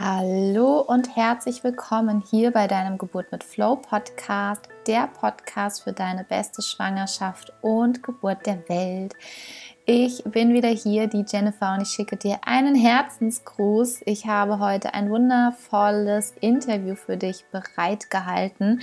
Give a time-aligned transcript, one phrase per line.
[0.00, 6.22] Hallo und herzlich willkommen hier bei deinem Geburt mit Flow Podcast, der Podcast für deine
[6.22, 9.14] beste Schwangerschaft und Geburt der Welt.
[9.90, 14.02] Ich bin wieder hier, die Jennifer, und ich schicke dir einen Herzensgruß.
[14.04, 18.82] Ich habe heute ein wundervolles Interview für dich bereitgehalten.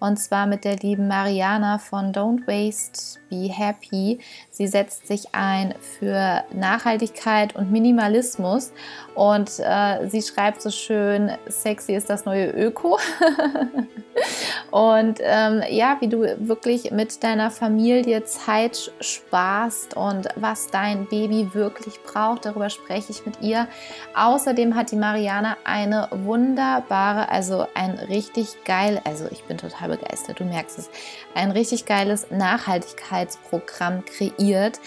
[0.00, 4.18] Und zwar mit der lieben Mariana von Don't Waste, Be Happy.
[4.50, 8.72] Sie setzt sich ein für Nachhaltigkeit und Minimalismus.
[9.14, 12.98] Und äh, sie schreibt so schön, sexy ist das neue Öko.
[14.70, 21.50] und ähm, ja, wie du wirklich mit deiner Familie Zeit sparst und was dein Baby
[21.52, 22.44] wirklich braucht.
[22.44, 23.68] Darüber spreche ich mit ihr.
[24.14, 30.40] Außerdem hat die Mariana eine wunderbare, also ein richtig geil, also ich bin total begeistert,
[30.40, 30.90] du merkst es,
[31.34, 34.80] ein richtig geiles Nachhaltigkeitsprogramm kreiert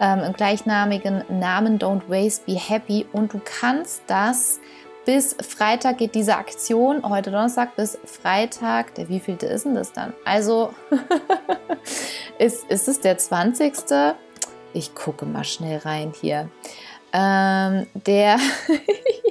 [0.00, 4.60] ähm, im gleichnamigen Namen Don't Waste, Be Happy und du kannst das
[5.04, 10.12] bis Freitag geht diese Aktion, heute Donnerstag bis Freitag, der wievielte ist denn das dann?
[10.24, 10.72] Also
[12.38, 13.74] ist, ist es der 20.
[14.74, 16.48] Ich gucke mal schnell rein hier.
[17.12, 18.38] Ähm, der,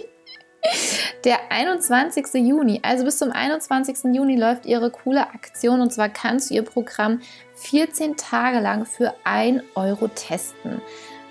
[1.24, 2.28] der 21.
[2.34, 4.14] Juni, also bis zum 21.
[4.14, 7.22] Juni läuft ihre coole Aktion und zwar kannst du ihr Programm
[7.56, 10.82] 14 Tage lang für 1 Euro testen.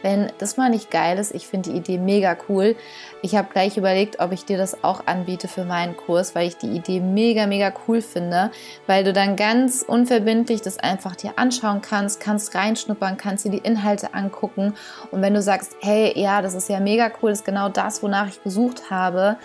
[0.02, 2.76] Wenn das mal nicht geil ist, ich finde die Idee mega cool.
[3.22, 6.56] Ich habe gleich überlegt, ob ich dir das auch anbiete für meinen Kurs, weil ich
[6.56, 8.50] die Idee mega, mega cool finde,
[8.86, 13.58] weil du dann ganz unverbindlich das einfach dir anschauen kannst, kannst reinschnuppern, kannst dir die
[13.58, 14.74] Inhalte angucken
[15.10, 18.02] und wenn du sagst, hey, ja, das ist ja mega cool, das ist genau das,
[18.02, 19.36] wonach ich gesucht habe,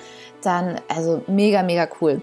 [0.46, 2.22] dann also mega, mega cool.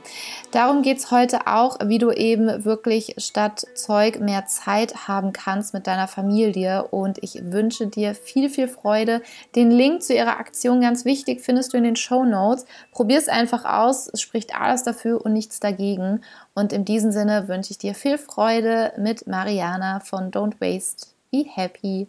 [0.51, 5.75] Darum geht es heute auch, wie du eben wirklich statt Zeug mehr Zeit haben kannst
[5.75, 6.84] mit deiner Familie.
[6.89, 9.23] Und ich wünsche dir viel, viel Freude.
[9.56, 12.67] Den Link zu ihrer Aktion, ganz wichtig, findest du in den Show Notes.
[12.92, 14.09] Probier es einfach aus.
[14.12, 16.23] Es spricht alles dafür und nichts dagegen.
[16.55, 21.08] Und in diesem Sinne wünsche ich dir viel Freude mit Mariana von Don't Waste.
[21.30, 22.08] Be happy.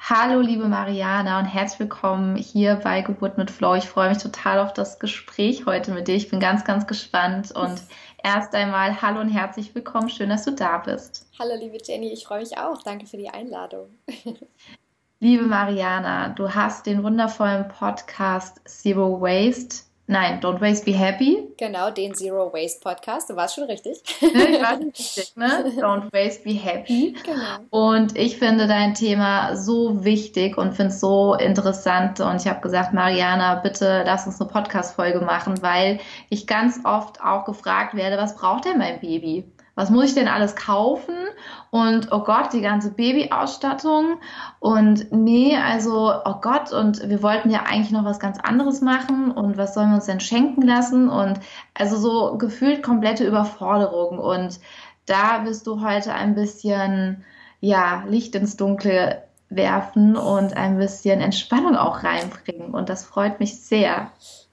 [0.00, 3.74] Hallo, liebe Mariana und herzlich willkommen hier bei Geburt mit Flo.
[3.74, 6.14] Ich freue mich total auf das Gespräch heute mit dir.
[6.14, 7.82] Ich bin ganz, ganz gespannt und
[8.22, 10.08] erst einmal hallo und herzlich willkommen.
[10.08, 11.26] Schön, dass du da bist.
[11.38, 12.12] Hallo, liebe Jenny.
[12.12, 12.82] Ich freue mich auch.
[12.82, 13.98] Danke für die Einladung.
[15.20, 21.48] Liebe Mariana, du hast den wundervollen Podcast Zero Waste Nein, Don't Waste, Be Happy.
[21.58, 23.28] Genau, den Zero Waste Podcast.
[23.28, 24.02] Du warst schon richtig.
[24.22, 25.70] Ich war schon richtig, ne?
[25.76, 27.14] Don't Waste, Be Happy.
[27.22, 27.58] Genau.
[27.68, 32.20] Und ich finde dein Thema so wichtig und finde es so interessant.
[32.20, 37.20] Und ich habe gesagt, Mariana, bitte lass uns eine Podcast-Folge machen, weil ich ganz oft
[37.20, 39.44] auch gefragt werde, was braucht denn mein Baby?
[39.78, 41.14] Was muss ich denn alles kaufen?
[41.70, 44.18] Und oh Gott, die ganze Babyausstattung.
[44.58, 49.30] Und nee, also, oh Gott, und wir wollten ja eigentlich noch was ganz anderes machen.
[49.30, 51.08] Und was sollen wir uns denn schenken lassen?
[51.08, 51.38] Und
[51.74, 54.18] also so gefühlt komplette Überforderung.
[54.18, 54.58] Und
[55.06, 57.24] da wirst du heute ein bisschen,
[57.60, 62.74] ja, Licht ins Dunkle werfen und ein bisschen Entspannung auch reinbringen.
[62.74, 64.10] Und das freut mich sehr.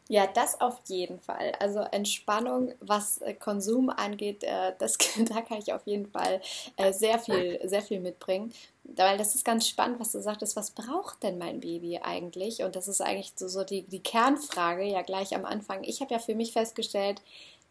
[0.07, 1.53] Ja, das auf jeden Fall.
[1.59, 4.97] Also Entspannung, was äh, Konsum angeht, äh, das,
[5.29, 6.41] da kann ich auf jeden Fall
[6.77, 8.53] äh, sehr viel, sehr viel mitbringen.
[8.83, 12.61] Weil das ist ganz spannend, was du sagtest, was braucht denn mein Baby eigentlich?
[12.61, 15.83] Und das ist eigentlich so, so die, die Kernfrage, ja gleich am Anfang.
[15.83, 17.21] Ich habe ja für mich festgestellt,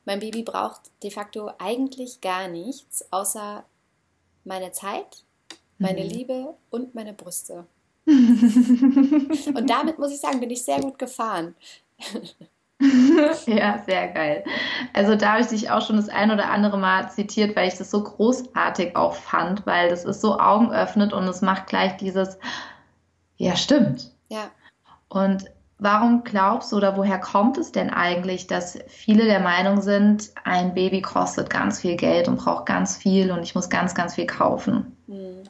[0.04, 3.64] mein Baby braucht de facto eigentlich gar nichts, außer
[4.42, 5.22] meine Zeit,
[5.78, 6.10] meine mhm.
[6.10, 7.64] Liebe und meine Brüste.
[8.06, 11.54] und damit muss ich sagen, bin ich sehr gut gefahren.
[13.46, 14.44] ja, sehr geil.
[14.92, 17.78] Also da habe ich dich auch schon das ein oder andere Mal zitiert, weil ich
[17.78, 21.96] das so großartig auch fand, weil das ist so Augen öffnet und es macht gleich
[21.96, 22.38] dieses,
[23.36, 24.12] ja, stimmt.
[24.28, 24.50] Ja.
[25.08, 25.44] Und
[25.78, 30.74] warum glaubst du oder woher kommt es denn eigentlich, dass viele der Meinung sind, ein
[30.74, 34.26] Baby kostet ganz viel Geld und braucht ganz viel und ich muss ganz, ganz viel
[34.26, 34.96] kaufen?
[35.06, 35.42] Hm.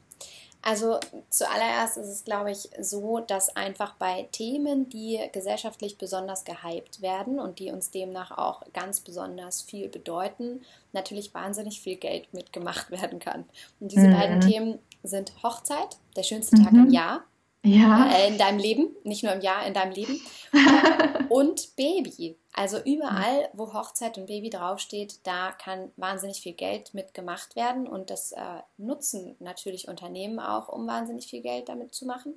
[0.66, 0.98] Also
[1.28, 7.38] zuallererst ist es, glaube ich, so, dass einfach bei Themen, die gesellschaftlich besonders gehypt werden
[7.38, 10.62] und die uns demnach auch ganz besonders viel bedeuten,
[10.94, 13.44] natürlich wahnsinnig viel Geld mitgemacht werden kann.
[13.78, 14.14] Und diese mhm.
[14.14, 16.86] beiden Themen sind Hochzeit, der schönste Tag mhm.
[16.86, 17.24] im Jahr,
[17.64, 18.12] ja.
[18.12, 20.20] Äh, in deinem Leben, nicht nur im Jahr, in deinem Leben.
[21.28, 22.36] und Baby.
[22.52, 28.10] Also überall, wo Hochzeit und Baby draufsteht, da kann wahnsinnig viel Geld mitgemacht werden und
[28.10, 28.38] das äh,
[28.76, 32.36] nutzen natürlich Unternehmen auch, um wahnsinnig viel Geld damit zu machen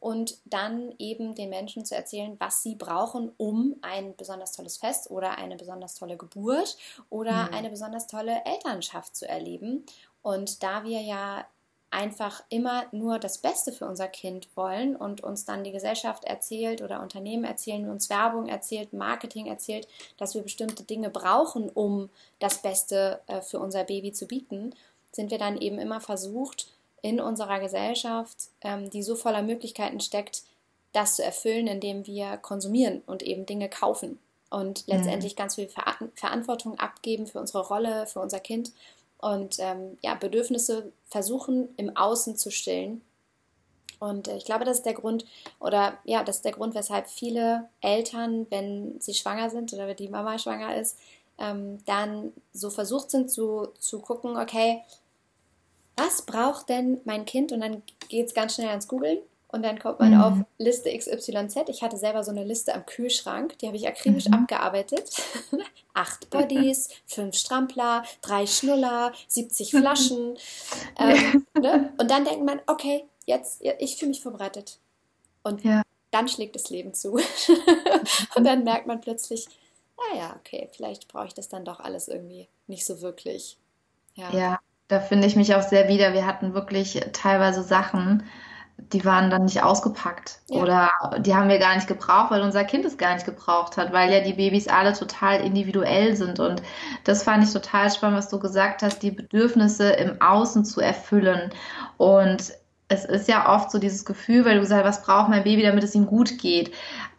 [0.00, 5.10] und dann eben den Menschen zu erzählen, was sie brauchen, um ein besonders tolles Fest
[5.10, 6.76] oder eine besonders tolle Geburt
[7.10, 7.54] oder mhm.
[7.54, 9.84] eine besonders tolle Elternschaft zu erleben.
[10.22, 11.44] Und da wir ja
[11.90, 16.82] einfach immer nur das Beste für unser Kind wollen und uns dann die Gesellschaft erzählt
[16.82, 19.88] oder Unternehmen erzählen, uns Werbung erzählt, Marketing erzählt,
[20.18, 24.74] dass wir bestimmte Dinge brauchen, um das Beste äh, für unser Baby zu bieten,
[25.12, 26.68] sind wir dann eben immer versucht,
[27.00, 30.42] in unserer Gesellschaft, ähm, die so voller Möglichkeiten steckt,
[30.92, 34.18] das zu erfüllen, indem wir konsumieren und eben Dinge kaufen
[34.50, 34.94] und mhm.
[34.94, 38.72] letztendlich ganz viel Ver Verantwortung abgeben für unsere Rolle, für unser Kind
[39.18, 43.02] und ähm, ja, Bedürfnisse versuchen im Außen zu stillen.
[43.98, 45.24] Und äh, ich glaube, das ist der Grund,
[45.60, 49.96] oder ja, das ist der Grund, weshalb viele Eltern, wenn sie schwanger sind oder wenn
[49.96, 50.98] die Mama schwanger ist,
[51.38, 54.82] ähm, dann so versucht sind zu, zu gucken, okay,
[55.96, 57.50] was braucht denn mein Kind?
[57.50, 59.18] Und dann geht es ganz schnell ans Googeln
[59.50, 60.20] und dann kommt man mhm.
[60.20, 61.68] auf Liste XYZ.
[61.68, 64.34] Ich hatte selber so eine Liste am Kühlschrank, die habe ich akribisch mhm.
[64.34, 65.10] abgearbeitet.
[65.94, 70.36] Acht Bodies, fünf Strampler, drei Schnuller, 70 Flaschen.
[70.98, 71.92] ähm, ne?
[71.98, 74.78] Und dann denkt man, okay, jetzt, ich fühle mich vorbereitet.
[75.42, 75.82] Und ja.
[76.10, 77.12] dann schlägt das Leben zu.
[78.34, 79.46] und dann merkt man plötzlich,
[80.12, 83.56] naja, okay, vielleicht brauche ich das dann doch alles irgendwie nicht so wirklich.
[84.14, 86.12] Ja, ja da finde ich mich auch sehr wieder.
[86.12, 88.24] Wir hatten wirklich teilweise Sachen,
[88.78, 90.60] die waren dann nicht ausgepackt ja.
[90.60, 93.92] oder die haben wir gar nicht gebraucht, weil unser Kind es gar nicht gebraucht hat,
[93.92, 96.62] weil ja die Babys alle total individuell sind und
[97.04, 101.50] das fand ich total spannend, was du gesagt hast, die Bedürfnisse im Außen zu erfüllen
[101.96, 102.52] und
[102.88, 105.62] es ist ja oft so dieses Gefühl, weil du gesagt hast, was braucht mein Baby,
[105.62, 106.72] damit es ihm gut geht.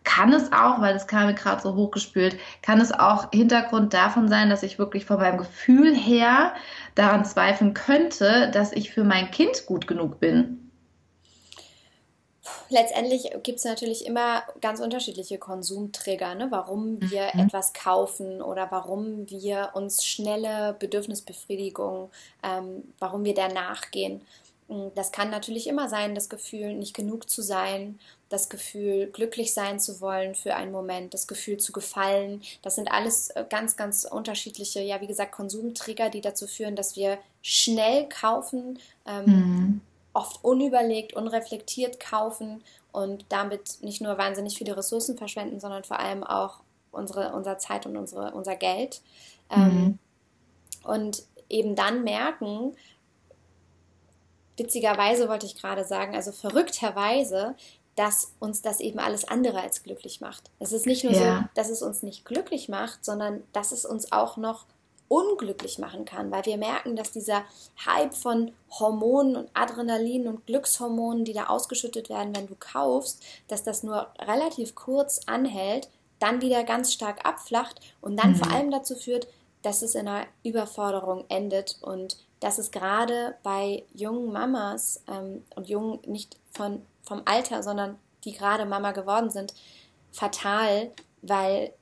[0.04, 4.28] Kann es auch, weil das kam mir gerade so hochgespült, kann es auch Hintergrund davon
[4.30, 6.54] sein, dass ich wirklich von meinem Gefühl her
[6.96, 10.69] daran zweifeln könnte, dass ich für mein Kind gut genug bin?
[12.70, 16.48] Letztendlich gibt es natürlich immer ganz unterschiedliche Konsumtrigger, ne?
[16.50, 17.42] warum wir mhm.
[17.42, 22.10] etwas kaufen oder warum wir uns schnelle Bedürfnisbefriedigung,
[22.44, 24.22] ähm, warum wir der nachgehen.
[24.70, 28.00] Hm, das kann natürlich immer sein, das Gefühl, nicht genug zu sein,
[28.30, 32.44] das Gefühl, glücklich sein zu wollen für einen Moment, das Gefühl zu gefallen.
[32.62, 36.96] Das sind alles äh, ganz, ganz unterschiedliche, ja, wie gesagt, Konsumtrigger, die dazu führen, dass
[36.96, 39.82] wir schnell kaufen, ähm, mhm
[40.20, 42.62] oft unüberlegt, unreflektiert kaufen
[42.92, 46.60] und damit nicht nur wahnsinnig viele Ressourcen verschwenden, sondern vor allem auch
[46.92, 49.02] unsere, unsere Zeit und unsere, unser Geld.
[49.50, 49.70] Ähm, mhm.
[49.70, 50.00] Ähm,
[50.84, 52.76] und eben dann merken,
[54.58, 57.56] witzigerweise wollte ich gerade sagen, also verrückterweise,
[57.96, 60.52] dass uns das eben alles andere als glücklich macht.
[60.60, 61.20] Es ist nicht nur ja.
[61.20, 64.66] so, dass es uns nicht glücklich macht, sondern dass es uns auch noch
[65.10, 67.44] unglücklich machen kann, weil wir merken, dass dieser
[67.86, 73.64] Hype von Hormonen und Adrenalin und Glückshormonen, die da ausgeschüttet werden, wenn du kaufst, dass
[73.64, 75.90] das nur relativ kurz anhält,
[76.20, 78.36] dann wieder ganz stark abflacht und dann mhm.
[78.36, 79.28] vor allem dazu führt,
[79.64, 85.68] dass es in einer Überforderung endet und dass es gerade bei jungen Mamas ähm, und
[85.68, 89.54] jungen nicht von, vom Alter, sondern die gerade Mama geworden sind,
[90.12, 90.92] fatal,
[91.22, 91.74] weil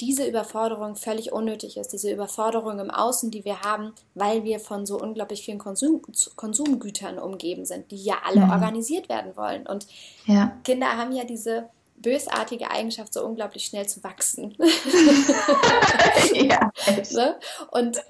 [0.00, 4.86] diese Überforderung völlig unnötig ist, diese Überforderung im Außen, die wir haben, weil wir von
[4.86, 6.02] so unglaublich vielen Konsum,
[6.36, 8.50] Konsumgütern umgeben sind, die ja alle mhm.
[8.50, 9.66] organisiert werden wollen.
[9.66, 9.86] Und
[10.26, 10.56] ja.
[10.64, 14.56] Kinder haben ja diese bösartige Eigenschaft, so unglaublich schnell zu wachsen.
[16.34, 16.72] ja,
[17.12, 17.38] ne?
[17.70, 18.02] Und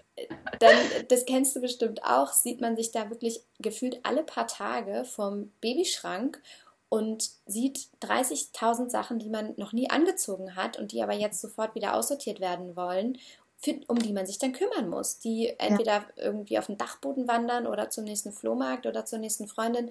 [0.60, 0.76] dann,
[1.08, 5.52] das kennst du bestimmt auch, sieht man sich da wirklich gefühlt alle paar Tage vom
[5.60, 6.40] Babyschrank
[6.92, 11.74] und sieht 30.000 Sachen, die man noch nie angezogen hat und die aber jetzt sofort
[11.74, 13.16] wieder aussortiert werden wollen,
[13.56, 16.06] für, um die man sich dann kümmern muss, die entweder ja.
[16.16, 19.90] irgendwie auf den Dachboden wandern oder zum nächsten Flohmarkt oder zur nächsten Freundin.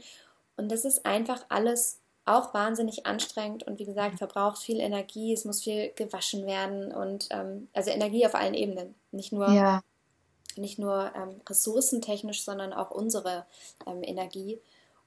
[0.57, 5.43] Und das ist einfach alles auch wahnsinnig anstrengend und wie gesagt, verbraucht viel Energie, es
[5.43, 9.81] muss viel gewaschen werden und ähm, also Energie auf allen Ebenen, nicht nur, ja.
[10.55, 13.47] nicht nur ähm, ressourcentechnisch, sondern auch unsere
[13.87, 14.61] ähm, Energie.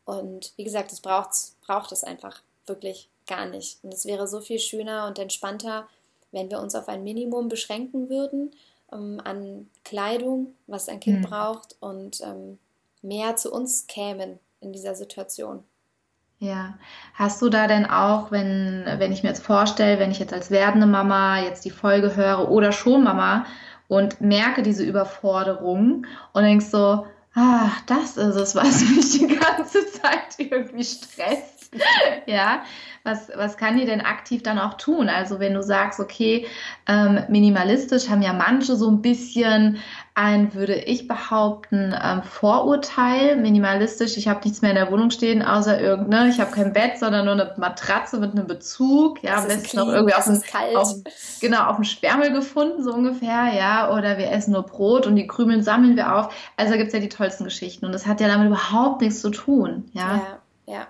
[0.04, 1.30] Und wie gesagt, es braucht,
[1.66, 3.78] braucht es einfach wirklich gar nicht.
[3.82, 5.86] Und es wäre so viel schöner und entspannter,
[6.32, 8.50] wenn wir uns auf ein Minimum beschränken würden
[8.92, 11.24] ähm, an Kleidung, was ein Kind mhm.
[11.24, 12.58] braucht und ähm,
[13.02, 15.62] mehr zu uns kämen in dieser Situation.
[16.38, 16.74] Ja,
[17.14, 20.50] hast du da denn auch, wenn, wenn ich mir jetzt vorstelle, wenn ich jetzt als
[20.50, 23.46] werdende Mama jetzt die Folge höre oder schon Mama
[23.88, 29.86] und merke diese Überforderung und denkst so, ach, das ist es, was mich die ganze
[29.90, 31.74] Zeit irgendwie stresst.
[32.26, 32.62] ja,
[33.02, 35.08] was, was kann die denn aktiv dann auch tun?
[35.08, 36.46] Also wenn du sagst, okay,
[36.86, 39.78] ähm, minimalistisch haben ja manche so ein bisschen
[40.14, 43.36] ein, würde ich behaupten, ähm, Vorurteil.
[43.36, 46.98] Minimalistisch, ich habe nichts mehr in der Wohnung stehen, außer irgendeine, ich habe kein Bett,
[46.98, 49.22] sondern nur eine Matratze mit einem Bezug.
[49.24, 50.40] Ja, am besten noch irgendwie auf, ein,
[50.76, 50.94] auf,
[51.40, 53.92] genau, auf dem Sperrmüll gefunden, so ungefähr, ja.
[53.92, 56.32] Oder wir essen nur Brot und die Krümel sammeln wir auf.
[56.56, 57.84] Also da gibt es ja die tollsten Geschichten.
[57.84, 60.16] Und das hat ja damit überhaupt nichts zu tun, ja.
[60.16, 60.38] ja.
[60.66, 60.86] Ja,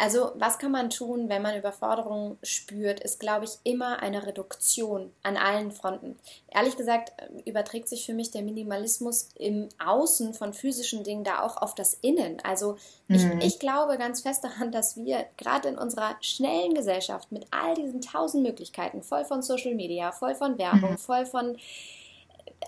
[0.00, 5.12] also was kann man tun, wenn man Überforderung spürt, ist, glaube ich, immer eine Reduktion
[5.22, 6.18] an allen Fronten.
[6.48, 7.12] Ehrlich gesagt
[7.44, 11.94] überträgt sich für mich der Minimalismus im Außen von physischen Dingen da auch auf das
[11.94, 12.40] Innen.
[12.42, 12.78] Also
[13.08, 13.40] ich, mhm.
[13.40, 18.00] ich glaube ganz fest daran, dass wir gerade in unserer schnellen Gesellschaft mit all diesen
[18.00, 20.98] tausend Möglichkeiten, voll von Social Media, voll von Werbung, mhm.
[20.98, 21.58] voll von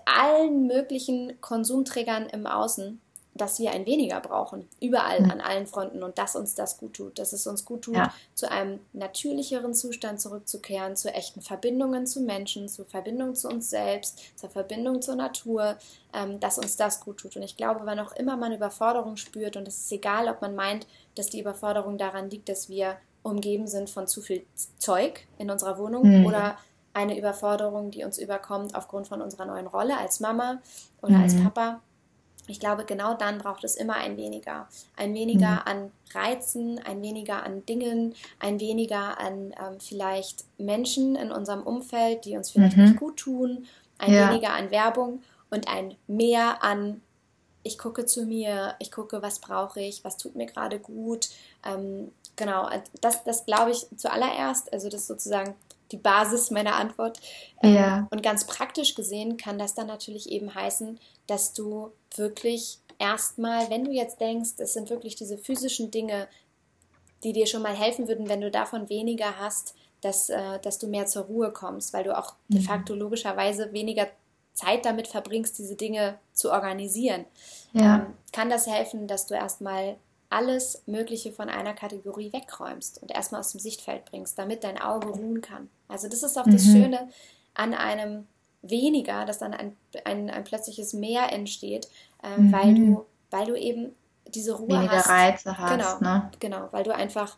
[0.04, 3.00] allen möglichen Konsumträgern im Außen,
[3.34, 5.30] dass wir ein weniger brauchen, überall mhm.
[5.30, 8.12] an allen Fronten und dass uns das gut tut, dass es uns gut tut, ja.
[8.34, 14.20] zu einem natürlicheren Zustand zurückzukehren, zu echten Verbindungen zu Menschen, zu Verbindung zu uns selbst,
[14.36, 15.76] zur Verbindung zur Natur,
[16.12, 17.36] ähm, dass uns das gut tut.
[17.36, 20.54] Und ich glaube, wann auch immer man Überforderung spürt, und es ist egal, ob man
[20.54, 24.44] meint, dass die Überforderung daran liegt, dass wir umgeben sind von zu viel
[24.78, 26.26] Zeug in unserer Wohnung mhm.
[26.26, 26.56] oder
[26.92, 30.60] eine Überforderung, die uns überkommt aufgrund von unserer neuen Rolle als Mama
[31.00, 31.22] oder mhm.
[31.22, 31.80] als Papa,
[32.48, 34.68] ich glaube, genau dann braucht es immer ein weniger.
[34.96, 35.60] Ein weniger mhm.
[35.64, 42.24] an Reizen, ein weniger an Dingen, ein weniger an ähm, vielleicht Menschen in unserem Umfeld,
[42.24, 42.84] die uns vielleicht mhm.
[42.84, 43.66] nicht gut tun,
[43.98, 44.28] ein ja.
[44.28, 47.00] weniger an Werbung und ein mehr an,
[47.62, 51.28] ich gucke zu mir, ich gucke, was brauche ich, was tut mir gerade gut.
[51.64, 52.68] Ähm, genau,
[53.00, 55.54] das, das glaube ich zuallererst, also das sozusagen
[55.92, 57.20] die Basis meiner Antwort.
[57.62, 58.08] Ähm, ja.
[58.10, 63.84] Und ganz praktisch gesehen kann das dann natürlich eben heißen, dass du wirklich erstmal, wenn
[63.84, 66.28] du jetzt denkst, es sind wirklich diese physischen Dinge,
[67.22, 70.88] die dir schon mal helfen würden, wenn du davon weniger hast, dass, äh, dass du
[70.88, 72.54] mehr zur Ruhe kommst, weil du auch mhm.
[72.54, 74.08] de facto logischerweise weniger
[74.54, 77.24] Zeit damit verbringst, diese Dinge zu organisieren.
[77.72, 77.96] Ja.
[77.96, 79.96] Ähm, kann das helfen, dass du erstmal
[80.32, 85.08] alles Mögliche von einer Kategorie wegräumst und erstmal aus dem Sichtfeld bringst, damit dein Auge
[85.08, 85.68] ruhen kann.
[85.88, 86.52] Also das ist auch mhm.
[86.52, 87.08] das Schöne
[87.54, 88.26] an einem
[88.62, 91.88] weniger, dass dann ein, ein, ein plötzliches Mehr entsteht,
[92.22, 92.52] äh, mhm.
[92.52, 93.94] weil, du, weil du eben
[94.26, 95.08] diese Ruhe Weniger hast.
[95.08, 95.70] Reize hast.
[95.70, 96.30] Genau, ne?
[96.40, 97.36] genau, weil du einfach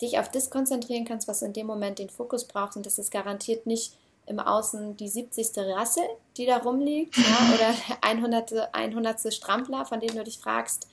[0.00, 3.10] dich auf das konzentrieren kannst, was in dem Moment den Fokus braucht und das ist
[3.10, 5.48] garantiert nicht im Außen die 70.
[5.56, 6.00] Rasse,
[6.36, 8.74] die da rumliegt, ja, oder der 100.
[8.74, 9.34] 100.
[9.34, 10.86] Strampler, von dem du dich fragst,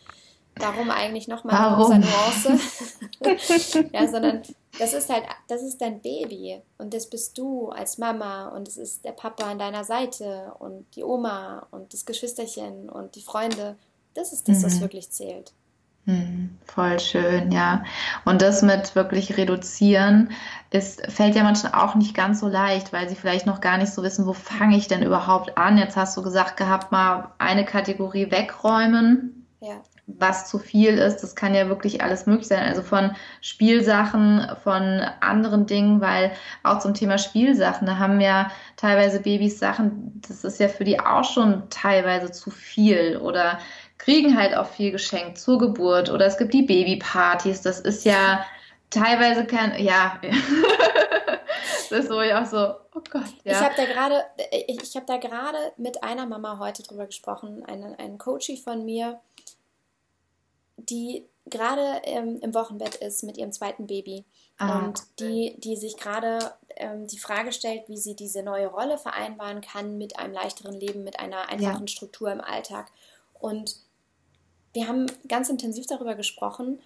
[0.55, 2.60] warum eigentlich nochmal rosa Nuance?
[3.93, 4.41] ja, sondern
[4.79, 8.77] das ist halt, das ist dein Baby und das bist du als Mama und es
[8.77, 13.75] ist der Papa an deiner Seite und die Oma und das Geschwisterchen und die Freunde.
[14.13, 14.63] Das ist das, mhm.
[14.65, 15.53] was wirklich zählt.
[16.05, 17.84] Mhm, voll schön, ja.
[18.25, 20.31] Und das mit wirklich reduzieren,
[20.72, 23.93] ist, fällt ja manchen auch nicht ganz so leicht, weil sie vielleicht noch gar nicht
[23.93, 25.77] so wissen, wo fange ich denn überhaupt an.
[25.77, 29.48] Jetzt hast du gesagt gehabt, mal eine Kategorie wegräumen.
[29.60, 29.81] Ja
[30.20, 31.18] was zu viel ist.
[31.18, 32.68] Das kann ja wirklich alles möglich sein.
[32.68, 36.32] Also von Spielsachen, von anderen Dingen, weil
[36.63, 41.00] auch zum Thema Spielsachen, da haben ja teilweise Babys Sachen, das ist ja für die
[41.00, 43.60] auch schon teilweise zu viel oder
[43.98, 47.62] kriegen halt auch viel geschenkt zur Geburt oder es gibt die Babypartys.
[47.62, 48.46] Das ist ja
[48.89, 50.20] teilweise kein, ja.
[51.89, 52.58] das ist so ja auch so,
[52.96, 53.24] oh Gott.
[53.44, 53.51] Ja.
[53.51, 54.24] Ich habe da gerade,
[54.68, 55.06] ich, ich habe
[55.77, 59.20] mit einer Mama heute drüber gesprochen, einen, einen Coachie von mir,
[60.90, 64.26] die gerade ähm, im Wochenbett ist mit ihrem zweiten Baby
[64.58, 68.98] ah, und die, die sich gerade ähm, die Frage stellt, wie sie diese neue Rolle
[68.98, 71.88] vereinbaren kann mit einem leichteren Leben, mit einer einfachen ja.
[71.88, 72.92] Struktur im Alltag.
[73.34, 73.78] Und
[74.74, 76.80] wir haben ganz intensiv darüber gesprochen,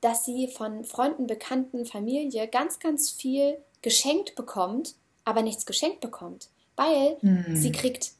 [0.00, 6.48] dass sie von Freunden, Bekannten, Familie ganz, ganz viel geschenkt bekommt, aber nichts geschenkt bekommt,
[6.74, 7.56] weil mhm.
[7.56, 8.12] sie kriegt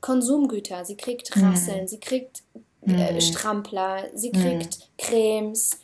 [0.00, 1.88] Konsumgüter, sie kriegt Rasseln, mhm.
[1.88, 2.44] sie kriegt
[2.86, 3.20] äh, mhm.
[3.20, 4.40] Strampler, sie mhm.
[4.40, 4.88] kriegt.
[4.98, 5.78] Cremes.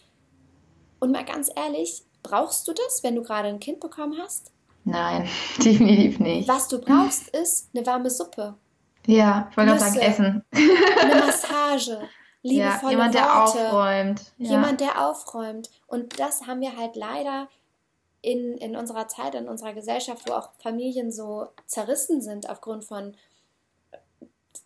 [1.00, 4.52] Und mal ganz ehrlich, brauchst du das, wenn du gerade ein Kind bekommen hast?
[4.85, 5.28] Nein,
[5.59, 6.49] definitiv nicht.
[6.49, 8.55] Was du brauchst, ist eine warme Suppe.
[9.07, 10.45] Ja, ich wollte gerade sagen, Essen.
[10.52, 12.09] Eine Massage.
[12.43, 13.26] Liebevolle ja, jemand, Worte.
[13.26, 14.23] der aufräumt.
[14.38, 14.50] Ja.
[14.50, 15.71] Jemand, der aufräumt.
[15.87, 17.49] Und das haben wir halt leider
[18.21, 23.14] in, in unserer Zeit, in unserer Gesellschaft, wo auch Familien so zerrissen sind aufgrund von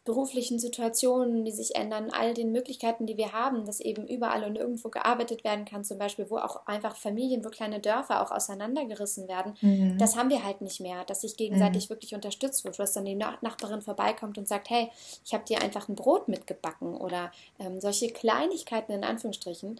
[0.04, 4.56] beruflichen Situationen, die sich ändern, all den Möglichkeiten, die wir haben, dass eben überall und
[4.56, 9.28] irgendwo gearbeitet werden kann, zum Beispiel, wo auch einfach Familien, wo kleine Dörfer auch auseinandergerissen
[9.28, 9.98] werden, mhm.
[9.98, 11.90] das haben wir halt nicht mehr, dass sich gegenseitig mhm.
[11.90, 14.90] wirklich unterstützt wird, dass dann die Nachbarin vorbeikommt und sagt, hey,
[15.24, 17.30] ich habe dir einfach ein Brot mitgebacken oder
[17.60, 19.78] ähm, solche Kleinigkeiten in Anführungsstrichen,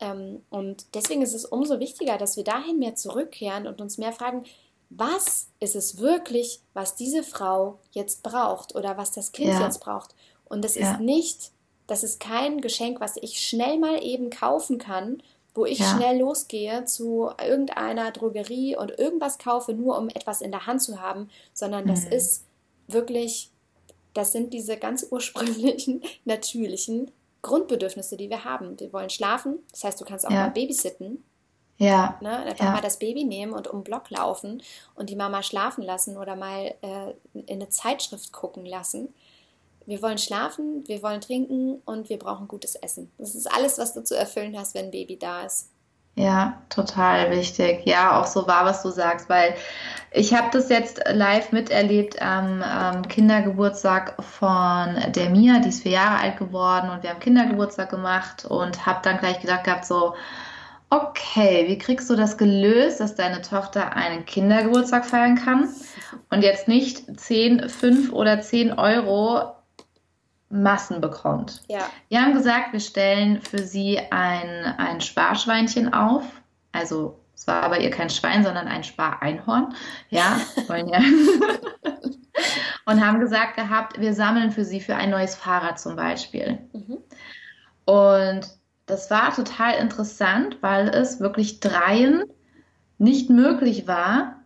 [0.00, 4.12] Ähm, und deswegen ist es umso wichtiger, dass wir dahin mehr zurückkehren und uns mehr
[4.12, 4.44] fragen,
[4.96, 9.62] was ist es wirklich, was diese Frau jetzt braucht oder was das Kind ja.
[9.62, 10.14] jetzt braucht.
[10.44, 10.92] Und das ja.
[10.92, 11.50] ist nicht,
[11.86, 15.22] das ist kein Geschenk, was ich schnell mal eben kaufen kann,
[15.54, 15.96] wo ich ja.
[15.96, 21.00] schnell losgehe zu irgendeiner Drogerie und irgendwas kaufe, nur um etwas in der Hand zu
[21.00, 22.12] haben, sondern das mhm.
[22.12, 22.44] ist
[22.88, 23.50] wirklich,
[24.14, 27.10] das sind diese ganz ursprünglichen, natürlichen
[27.42, 28.78] Grundbedürfnisse, die wir haben.
[28.78, 30.44] Wir wollen schlafen, das heißt, du kannst auch ja.
[30.46, 31.24] mal babysitten.
[31.82, 32.16] Ja.
[32.20, 32.44] Ne?
[32.44, 32.70] Einfach ja.
[32.70, 34.62] mal das Baby nehmen und um den Block laufen
[34.94, 39.12] und die Mama schlafen lassen oder mal äh, in eine Zeitschrift gucken lassen.
[39.84, 43.10] Wir wollen schlafen, wir wollen trinken und wir brauchen gutes Essen.
[43.18, 45.70] Das ist alles, was du zu erfüllen hast, wenn ein Baby da ist.
[46.14, 47.84] Ja, total wichtig.
[47.84, 49.54] Ja, auch so wahr, was du sagst, weil
[50.12, 55.92] ich habe das jetzt live miterlebt am ähm, Kindergeburtstag von der Mia, die ist vier
[55.92, 60.14] Jahre alt geworden und wir haben Kindergeburtstag gemacht und habe dann gleich gedacht gehabt, so,
[60.92, 65.70] okay, wie kriegst du das gelöst, dass deine Tochter einen Kindergeburtstag feiern kann
[66.28, 69.54] und jetzt nicht 10, 5 oder 10 Euro
[70.50, 71.62] Massen bekommt.
[71.68, 71.88] Ja.
[72.10, 76.24] Wir haben gesagt, wir stellen für sie ein, ein Sparschweinchen auf.
[76.72, 79.74] Also es war aber ihr kein Schwein, sondern ein Spareinhorn.
[80.10, 81.00] Ja, wollen ja.
[82.84, 86.58] und haben gesagt gehabt, wir sammeln für sie für ein neues Fahrrad zum Beispiel.
[86.74, 86.98] Mhm.
[87.86, 92.24] Und das war total interessant, weil es wirklich dreien
[92.98, 94.36] nicht möglich war,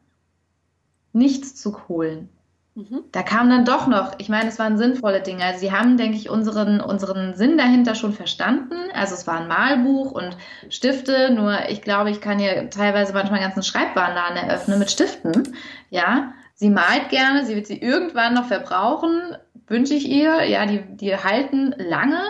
[1.12, 2.28] nichts zu holen.
[2.76, 3.04] Mhm.
[3.10, 5.42] Da kam dann doch noch, ich meine, es waren sinnvolle Dinge.
[5.44, 8.74] Also sie haben, denke ich, unseren, unseren Sinn dahinter schon verstanden.
[8.92, 10.36] Also es war ein Malbuch und
[10.68, 15.56] Stifte, nur ich glaube, ich kann hier teilweise manchmal einen ganzen Schreibwarenladen eröffnen mit Stiften.
[15.88, 20.44] Ja, sie malt gerne, sie wird sie irgendwann noch verbrauchen, wünsche ich ihr.
[20.44, 22.20] Ja, die, die halten lange.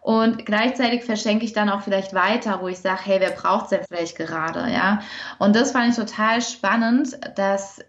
[0.00, 3.70] Und gleichzeitig verschenke ich dann auch vielleicht weiter, wo ich sage, hey, wer braucht es
[3.70, 5.00] denn vielleicht gerade, ja?
[5.38, 7.80] Und das fand ich total spannend, dass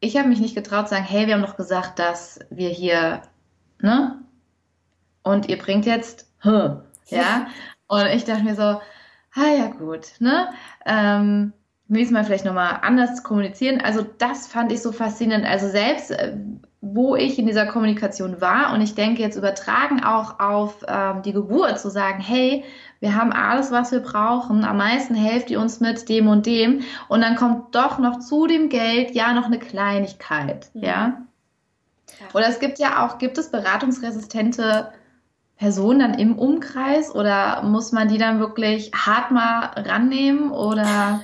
[0.00, 3.22] ich habe mich nicht getraut zu sagen, hey, wir haben doch gesagt, dass wir hier,
[3.80, 4.18] ne?
[5.22, 7.46] Und ihr bringt jetzt, huh, ja?
[7.86, 10.48] Und ich dachte mir so, ah ja gut, ne?
[10.86, 11.52] Ähm,
[11.86, 13.80] nächstes Mal vielleicht nochmal anders kommunizieren.
[13.80, 15.46] Also das fand ich so faszinierend.
[15.46, 16.36] Also selbst äh,
[16.84, 21.32] wo ich in dieser Kommunikation war und ich denke jetzt übertragen auch auf ähm, die
[21.32, 22.64] Geburt zu sagen, hey,
[22.98, 24.64] wir haben alles, was wir brauchen.
[24.64, 26.82] Am meisten helft ihr uns mit dem und dem.
[27.08, 30.70] Und dann kommt doch noch zu dem Geld ja noch eine Kleinigkeit.
[30.74, 30.82] Mhm.
[30.82, 31.22] Ja.
[32.34, 34.92] Oder es gibt ja auch, gibt es beratungsresistente
[35.56, 41.20] Personen dann im Umkreis oder muss man die dann wirklich hart mal rannehmen oder?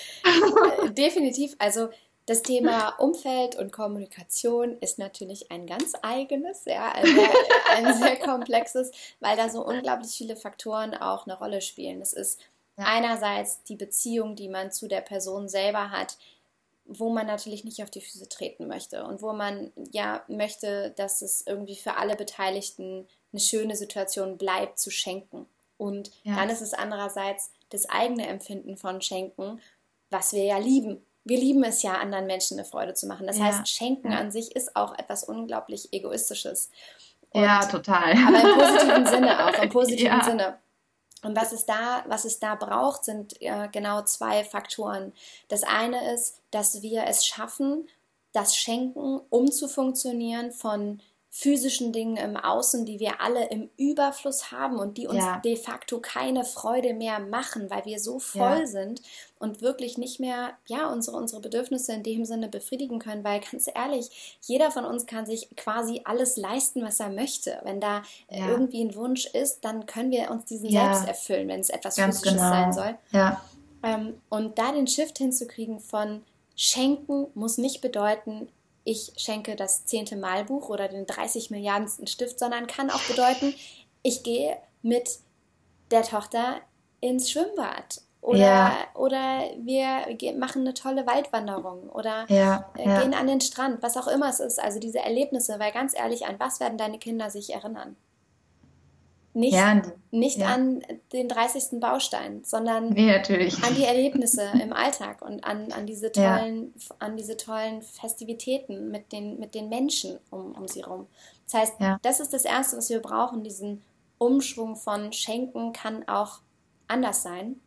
[0.90, 1.56] Definitiv.
[1.58, 1.88] Also
[2.26, 7.30] das Thema Umfeld und Kommunikation ist natürlich ein ganz eigenes, ja, ein sehr,
[7.70, 12.02] ein sehr komplexes, weil da so unglaublich viele Faktoren auch eine Rolle spielen.
[12.02, 12.40] Es ist
[12.76, 12.84] ja.
[12.84, 16.18] einerseits die Beziehung, die man zu der Person selber hat,
[16.84, 21.22] wo man natürlich nicht auf die Füße treten möchte und wo man ja möchte, dass
[21.22, 25.46] es irgendwie für alle Beteiligten eine schöne Situation bleibt zu schenken.
[25.78, 26.34] Und ja.
[26.34, 29.60] dann ist es andererseits das eigene Empfinden von Schenken,
[30.10, 33.26] was wir ja lieben wir lieben es ja, anderen Menschen eine Freude zu machen.
[33.26, 33.46] Das ja.
[33.46, 36.70] heißt, Schenken an sich ist auch etwas unglaublich Egoistisches.
[37.30, 38.12] Und, ja, total.
[38.12, 40.24] Aber im positiven Sinne auch, im positiven ja.
[40.24, 40.58] Sinne.
[41.22, 45.12] Und was es da, was es da braucht, sind äh, genau zwei Faktoren.
[45.48, 47.88] Das eine ist, dass wir es schaffen,
[48.32, 51.00] das Schenken umzufunktionieren von
[51.38, 55.38] physischen Dingen im Außen, die wir alle im Überfluss haben und die uns ja.
[55.44, 58.66] de facto keine Freude mehr machen, weil wir so voll ja.
[58.66, 59.02] sind
[59.38, 63.68] und wirklich nicht mehr ja unsere unsere Bedürfnisse in dem Sinne befriedigen können, weil ganz
[63.74, 67.60] ehrlich, jeder von uns kann sich quasi alles leisten, was er möchte.
[67.64, 68.48] Wenn da ja.
[68.48, 72.20] irgendwie ein Wunsch ist, dann können wir uns diesen selbst erfüllen, wenn es etwas ganz
[72.20, 72.50] physisches genau.
[72.50, 72.94] sein soll.
[73.10, 73.42] Ja.
[73.82, 76.22] Ähm, und da den Shift hinzukriegen von
[76.54, 78.48] Schenken muss nicht bedeuten,
[78.86, 83.52] ich schenke das zehnte Malbuch oder den 30 Milliardensten Stift, sondern kann auch bedeuten,
[84.02, 85.18] ich gehe mit
[85.90, 86.60] der Tochter
[87.00, 88.76] ins Schwimmbad oder, ja.
[88.94, 90.06] oder wir
[90.38, 93.00] machen eine tolle Waldwanderung oder ja, äh, ja.
[93.00, 94.60] gehen an den Strand, was auch immer es ist.
[94.60, 97.96] Also diese Erlebnisse, weil ganz ehrlich, an was werden deine Kinder sich erinnern?
[99.36, 100.54] Nicht, ja, nicht ja.
[100.54, 101.78] an den 30.
[101.78, 106.96] Baustein, sondern nee, an die Erlebnisse im Alltag und an, an, diese tollen, ja.
[107.00, 111.06] an diese tollen Festivitäten mit den, mit den Menschen um, um sie herum.
[111.44, 113.82] Das heißt, das ist das Erste, was wir brauchen, diesen
[114.16, 116.40] Umschwung von Schenken kann auch
[116.88, 117.60] anders sein.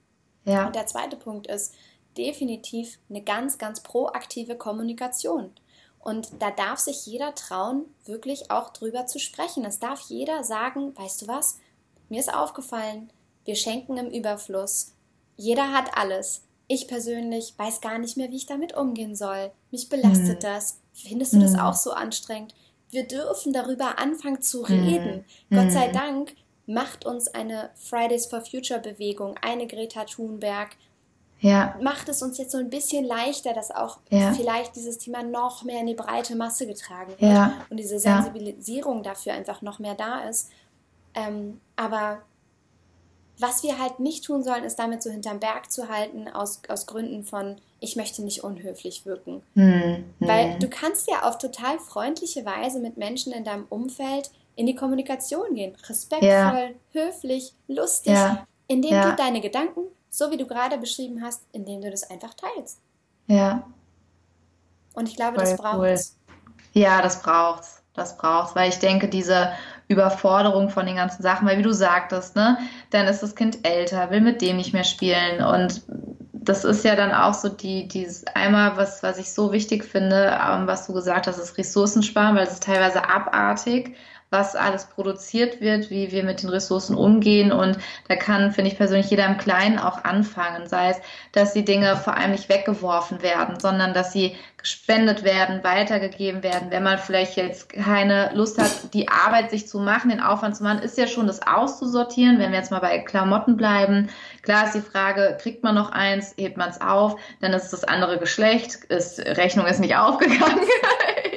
[0.46, 1.76] Und der zweite Punkt ist
[2.18, 5.52] definitiv eine ganz, ganz proaktive Kommunikation.
[6.00, 9.66] Und da darf sich jeder trauen, wirklich auch drüber zu sprechen.
[9.66, 11.60] Es darf jeder sagen, weißt du was,
[12.08, 13.12] mir ist aufgefallen,
[13.46, 14.94] wir schenken im Überfluss.
[15.36, 16.44] Jeder hat alles.
[16.68, 19.52] Ich persönlich weiß gar nicht mehr, wie ich damit umgehen soll.
[19.72, 20.46] Mich belastet mhm.
[20.46, 20.80] das.
[20.94, 21.60] Findest du das mhm.
[21.60, 22.54] auch so anstrengend?
[22.90, 25.26] Wir dürfen darüber anfangen zu reden.
[25.50, 25.56] Mhm.
[25.56, 26.36] Gott sei Dank
[26.66, 30.70] macht uns eine Fridays for Future Bewegung, eine Greta Thunberg,
[31.40, 31.76] ja.
[31.82, 34.34] macht es uns jetzt so ein bisschen leichter, dass auch ja.
[34.34, 37.54] vielleicht dieses Thema noch mehr in die breite Masse getragen wird ja.
[37.70, 40.50] und diese Sensibilisierung dafür einfach noch mehr da ist.
[41.16, 42.20] Ähm, aber
[43.40, 46.86] was wir halt nicht tun sollen, ist damit so hinterm Berg zu halten, aus, aus
[46.86, 49.42] Gründen von, ich möchte nicht unhöflich wirken.
[49.56, 50.60] Hm, Weil hm.
[50.60, 55.56] du kannst ja auf total freundliche Weise mit Menschen in deinem Umfeld in die Kommunikation
[55.56, 55.74] gehen.
[55.88, 58.18] Respektvoll, höflich, lustig,
[58.68, 62.80] indem du deine Gedanken, so wie du gerade beschrieben hast, indem du das einfach teilst.
[63.28, 63.64] Ja.
[64.94, 66.00] Und ich glaube, Voll das braucht cool.
[66.74, 67.82] Ja, das braucht's.
[67.96, 69.52] Das braucht's, weil ich denke, diese
[69.88, 72.58] Überforderung von den ganzen Sachen, weil wie du sagtest, ne,
[72.92, 75.82] dann ist das Kind älter, will mit dem nicht mehr spielen und
[76.50, 80.38] das ist ja dann auch so die, dieses einmal, was, was ich so wichtig finde,
[80.42, 83.96] ähm, was du gesagt hast, ist Ressourcensparen, weil es ist teilweise abartig
[84.30, 87.52] was alles produziert wird, wie wir mit den Ressourcen umgehen.
[87.52, 90.68] Und da kann, finde ich persönlich, jeder im Kleinen auch anfangen.
[90.68, 90.98] Sei es,
[91.32, 96.70] dass die Dinge vor allem nicht weggeworfen werden, sondern dass sie gespendet werden, weitergegeben werden.
[96.70, 100.64] Wenn man vielleicht jetzt keine Lust hat, die Arbeit sich zu machen, den Aufwand zu
[100.64, 102.40] machen, ist ja schon das auszusortieren.
[102.40, 104.10] Wenn wir jetzt mal bei Klamotten bleiben,
[104.42, 107.72] klar ist die Frage, kriegt man noch eins, hebt man es auf, dann ist es
[107.72, 110.60] das andere Geschlecht, ist, Rechnung ist nicht aufgegangen.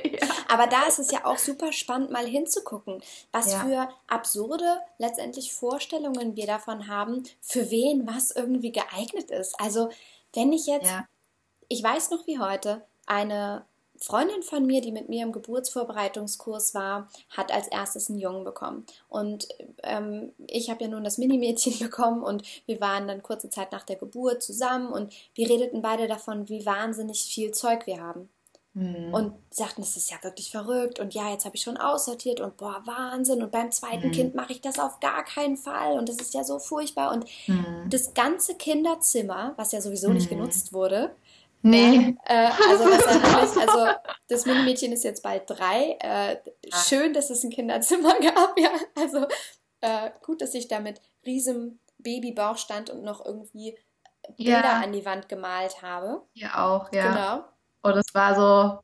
[0.53, 3.61] Aber da ist es ja auch super spannend, mal hinzugucken, was ja.
[3.61, 9.59] für absurde letztendlich Vorstellungen wir davon haben, für wen was irgendwie geeignet ist.
[9.59, 9.89] Also,
[10.35, 11.09] wenn ich jetzt, ja.
[11.69, 13.65] ich weiß noch wie heute, eine
[13.97, 18.85] Freundin von mir, die mit mir im Geburtsvorbereitungskurs war, hat als erstes einen Jungen bekommen.
[19.09, 19.49] Und
[19.85, 23.85] ähm, ich habe ja nun das Minimädchen bekommen und wir waren dann kurze Zeit nach
[23.85, 28.29] der Geburt zusammen und wir redeten beide davon, wie wahnsinnig viel Zeug wir haben.
[28.75, 29.13] Mhm.
[29.13, 32.57] Und sagten, das ist ja wirklich verrückt und ja, jetzt habe ich schon aussortiert und
[32.57, 33.43] boah, Wahnsinn.
[33.43, 34.13] Und beim zweiten mhm.
[34.13, 37.13] Kind mache ich das auf gar keinen Fall und das ist ja so furchtbar.
[37.13, 37.91] Und mhm.
[37.91, 40.37] das ganze Kinderzimmer, was ja sowieso nicht mhm.
[40.37, 41.15] genutzt wurde,
[41.63, 42.17] Nee.
[42.25, 43.87] Äh, also, das also
[44.29, 45.97] das Minimädchen ist jetzt bald drei.
[46.01, 46.37] Äh,
[46.89, 48.71] schön, dass es ein Kinderzimmer gab, ja.
[48.97, 49.27] Also
[49.81, 53.79] äh, gut, dass ich da mit riesem Babybauch stand und noch irgendwie
[54.37, 54.81] Bilder ja.
[54.81, 56.23] an die Wand gemalt habe.
[56.35, 57.09] Ja, auch, ja.
[57.09, 57.45] Genau.
[57.83, 58.79] Und es war so,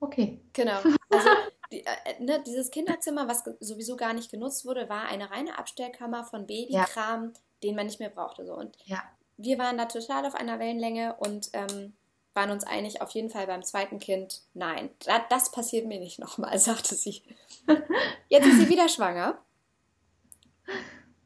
[0.00, 0.40] okay.
[0.52, 0.78] Genau.
[1.12, 1.28] Also
[1.72, 6.24] die, äh, ne, dieses Kinderzimmer, was sowieso gar nicht genutzt wurde, war eine reine Abstellkammer
[6.24, 7.40] von Babykram, ja.
[7.64, 8.46] den man nicht mehr brauchte.
[8.46, 8.54] So.
[8.54, 9.02] Und ja.
[9.36, 11.94] wir waren da total auf einer Wellenlänge und ähm,
[12.34, 16.18] waren uns einig, auf jeden Fall beim zweiten Kind, nein, das, das passiert mir nicht
[16.18, 17.22] nochmal, sagte sie.
[18.28, 19.38] Jetzt ist sie wieder schwanger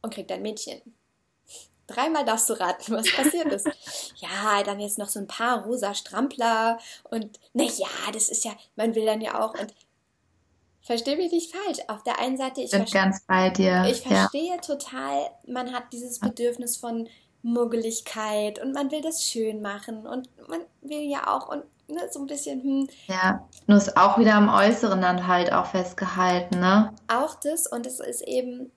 [0.03, 0.81] und kriegt ein Mädchen.
[1.87, 3.67] Dreimal darfst du raten, was passiert ist.
[4.17, 6.79] ja, dann jetzt noch so ein paar rosa Strampler
[7.11, 9.75] und na ja, das ist ja, man will dann ja auch und
[10.81, 11.79] verstehe mich nicht falsch.
[11.89, 13.85] Auf der einen Seite, ich bin ganz bei dir.
[13.89, 14.59] Ich verstehe ja.
[14.59, 17.09] total, man hat dieses Bedürfnis von
[17.43, 22.21] Muggeligkeit und man will das schön machen und man will ja auch und ne, so
[22.21, 22.89] ein bisschen hm.
[23.07, 26.95] Ja, nur ist auch wieder am Äußeren dann halt auch festgehalten, ne?
[27.09, 28.71] Auch das und es ist eben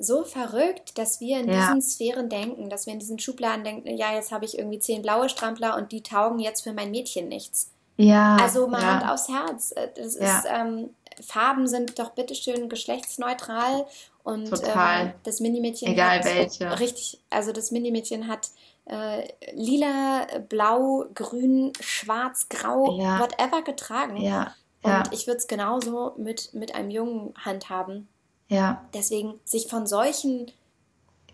[0.00, 1.60] so verrückt, dass wir in ja.
[1.60, 5.02] diesen Sphären denken, dass wir in diesen Schubladen denken, ja, jetzt habe ich irgendwie zehn
[5.02, 7.70] blaue Strampler und die taugen jetzt für mein Mädchen nichts.
[7.96, 8.36] Ja.
[8.40, 8.94] Also mal ja.
[8.94, 9.72] Hand aufs Herz.
[9.72, 10.38] Äh, das ja.
[10.38, 13.84] ist, ähm, Farben sind doch bitteschön geschlechtsneutral
[14.22, 16.80] und ähm, das Minimädchen Egal hat, welche.
[16.80, 18.48] Richtig, also das Minimädchen hat
[18.86, 24.16] äh, lila, blau, grün, schwarz, grau, whatever getragen.
[24.16, 24.54] Ja.
[24.82, 28.08] Und ich würde es genauso mit, mit einem Jungen handhaben.
[28.50, 28.84] Ja.
[28.92, 30.52] Deswegen sich von solchen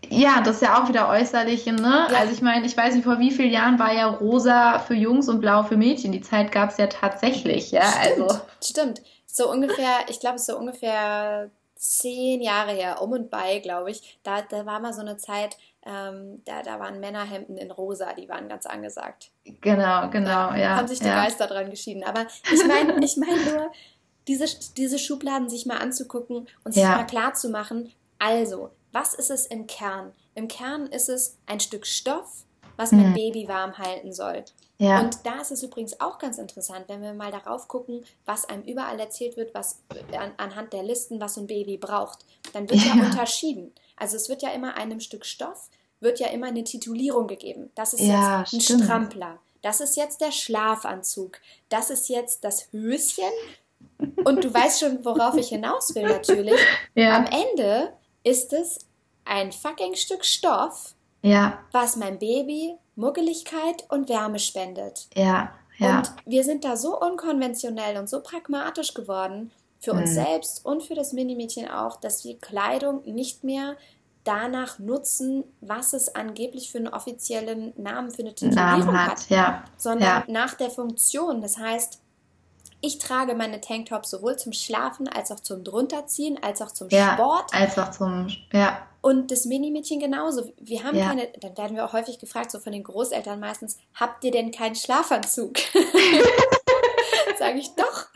[0.09, 2.07] ja, das ist ja auch wieder äußerliche, ne?
[2.11, 2.19] Ja.
[2.19, 5.27] Also ich meine, ich weiß nicht, vor wie vielen Jahren war ja rosa für Jungs
[5.27, 6.11] und blau für Mädchen.
[6.11, 7.81] Die Zeit gab es ja tatsächlich, ja.
[7.81, 8.41] Stimmt, also.
[8.63, 9.01] stimmt.
[9.25, 14.19] So ungefähr, ich glaube, so ungefähr zehn Jahre her, um und bei, glaube ich.
[14.23, 18.29] Da, da war mal so eine Zeit, ähm, da, da waren Männerhemden in rosa, die
[18.29, 19.31] waren ganz angesagt.
[19.61, 20.75] Genau, genau, ja.
[20.75, 21.23] Haben sich die ja.
[21.23, 22.03] Geister dran geschieden.
[22.03, 23.71] Aber ich meine, ich meine nur,
[24.27, 26.97] diese, diese Schubladen sich mal anzugucken und sich ja.
[26.97, 30.11] mal klar zu machen, also, was ist es im Kern?
[30.35, 32.45] Im Kern ist es ein Stück Stoff,
[32.77, 33.15] was mein mhm.
[33.15, 34.43] Baby warm halten soll.
[34.79, 34.99] Ja.
[34.99, 38.63] Und da ist es übrigens auch ganz interessant, wenn wir mal darauf gucken, was einem
[38.63, 39.79] überall erzählt wird, was
[40.15, 42.25] an, anhand der Listen, was so ein Baby braucht.
[42.53, 42.95] Dann wird ja.
[42.95, 43.73] ja unterschieden.
[43.95, 47.71] Also es wird ja immer einem Stück Stoff, wird ja immer eine Titulierung gegeben.
[47.73, 48.83] Das ist ja, jetzt ein stimmt.
[48.83, 49.39] Strampler.
[49.63, 51.39] Das ist jetzt der Schlafanzug.
[51.69, 53.23] Das ist jetzt das Höschen
[54.25, 56.59] und du weißt schon, worauf ich hinaus will natürlich.
[56.95, 57.15] Ja.
[57.17, 58.79] Am Ende ist es
[59.25, 65.07] ein fucking Stück Stoff, Ja, was meinem Baby Muggeligkeit und Wärme spendet.
[65.15, 65.97] ja, ja.
[65.99, 70.15] Und wir sind da so unkonventionell und so pragmatisch geworden, für uns Mhm.
[70.15, 73.75] selbst und für das Minimädchen auch, dass wir Kleidung nicht mehr
[74.23, 79.63] danach nutzen, was es angeblich für einen offiziellen Namen, für eine Titulierung hat, hat, ja.
[79.77, 80.23] sondern Ja.
[80.27, 81.41] nach der Funktion.
[81.41, 82.01] Das heißt,
[82.81, 87.13] ich trage meine Tanktops sowohl zum Schlafen als auch zum drunterziehen, als auch zum Ja,
[87.13, 90.51] Sport einfach zum, ja, und das Minimädchen genauso.
[90.59, 91.05] Wir haben Ja.
[91.07, 94.51] keine, dann werden wir auch häufig gefragt, so von den Großeltern meistens, habt ihr denn
[94.51, 95.57] keinen Schlafanzug?
[97.39, 98.07] Sage ich doch.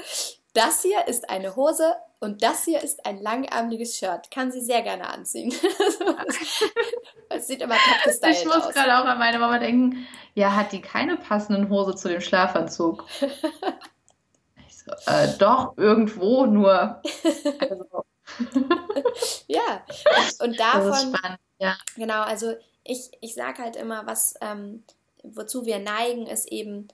[0.53, 4.29] Das hier ist eine Hose und das hier ist ein langärmeliges Shirt.
[4.31, 5.53] Kann sie sehr gerne anziehen.
[7.29, 8.73] es sieht immer top Ich gestylt muss aus.
[8.73, 13.05] gerade auch an meine Mama denken, ja, hat die keine passenden Hose zu dem Schlafanzug?
[15.05, 17.01] Äh, doch, irgendwo, nur.
[17.59, 18.05] Also,
[19.47, 19.83] Ja,
[20.39, 21.77] und das ist davon, spannend, ja.
[21.95, 24.83] genau, also ich, ich sage halt immer, was, ähm,
[25.23, 26.87] wozu wir neigen, ist eben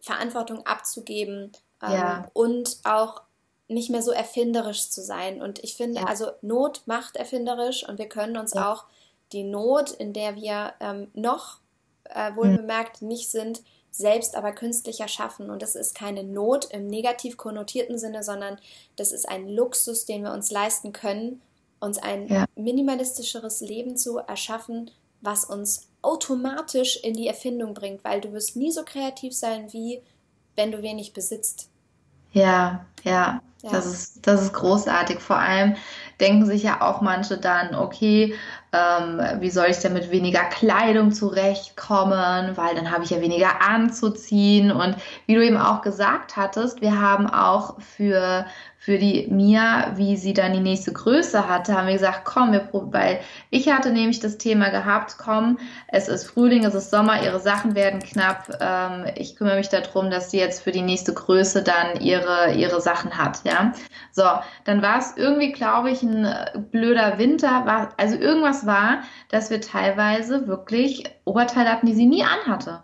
[0.00, 2.30] Verantwortung abzugeben ähm, Ja.
[2.32, 3.22] und auch
[3.68, 5.42] nicht mehr so erfinderisch zu sein.
[5.42, 6.06] Und ich finde, Ja.
[6.06, 8.72] also Not macht erfinderisch und wir können uns Ja.
[8.72, 8.84] auch
[9.32, 11.58] die Not, in der wir ähm, noch
[12.04, 13.62] äh, wohlbemerkt nicht sind,
[13.96, 15.50] selbst aber künstlich erschaffen.
[15.50, 18.58] Und das ist keine Not im negativ konnotierten Sinne, sondern
[18.96, 21.40] das ist ein Luxus, den wir uns leisten können,
[21.80, 22.46] uns ein Ja.
[22.56, 28.70] minimalistischeres Leben zu erschaffen, was uns automatisch in die Erfindung bringt, weil du wirst nie
[28.72, 30.02] so kreativ sein, wie
[30.56, 31.70] wenn du wenig besitzt.
[32.32, 33.70] Ja, ja, Ja.
[33.70, 35.20] das ist, das ist großartig.
[35.20, 35.76] Vor allem
[36.20, 38.34] denken sich ja auch manche dann, okay,
[38.76, 43.62] ähm, wie soll ich denn mit weniger Kleidung zurechtkommen, weil dann habe ich ja weniger
[43.62, 44.70] anzuziehen.
[44.70, 48.46] Und wie du eben auch gesagt hattest, wir haben auch für,
[48.78, 52.60] für die Mia, wie sie dann die nächste Größe hatte, haben wir gesagt, komm, wir
[52.60, 55.58] probieren, weil ich hatte nämlich das Thema gehabt, komm,
[55.88, 58.48] es ist Frühling, es ist Sommer, ihre Sachen werden knapp.
[58.60, 62.80] Ähm, ich kümmere mich darum, dass sie jetzt für die nächste Größe dann ihre, ihre
[62.80, 63.72] Sachen hat, ja.
[64.12, 64.24] So,
[64.64, 69.50] dann war es irgendwie, glaube ich, ein äh, blöder Winter, war, also irgendwas war, dass
[69.50, 72.82] wir teilweise wirklich Oberteile hatten, die sie nie anhatte.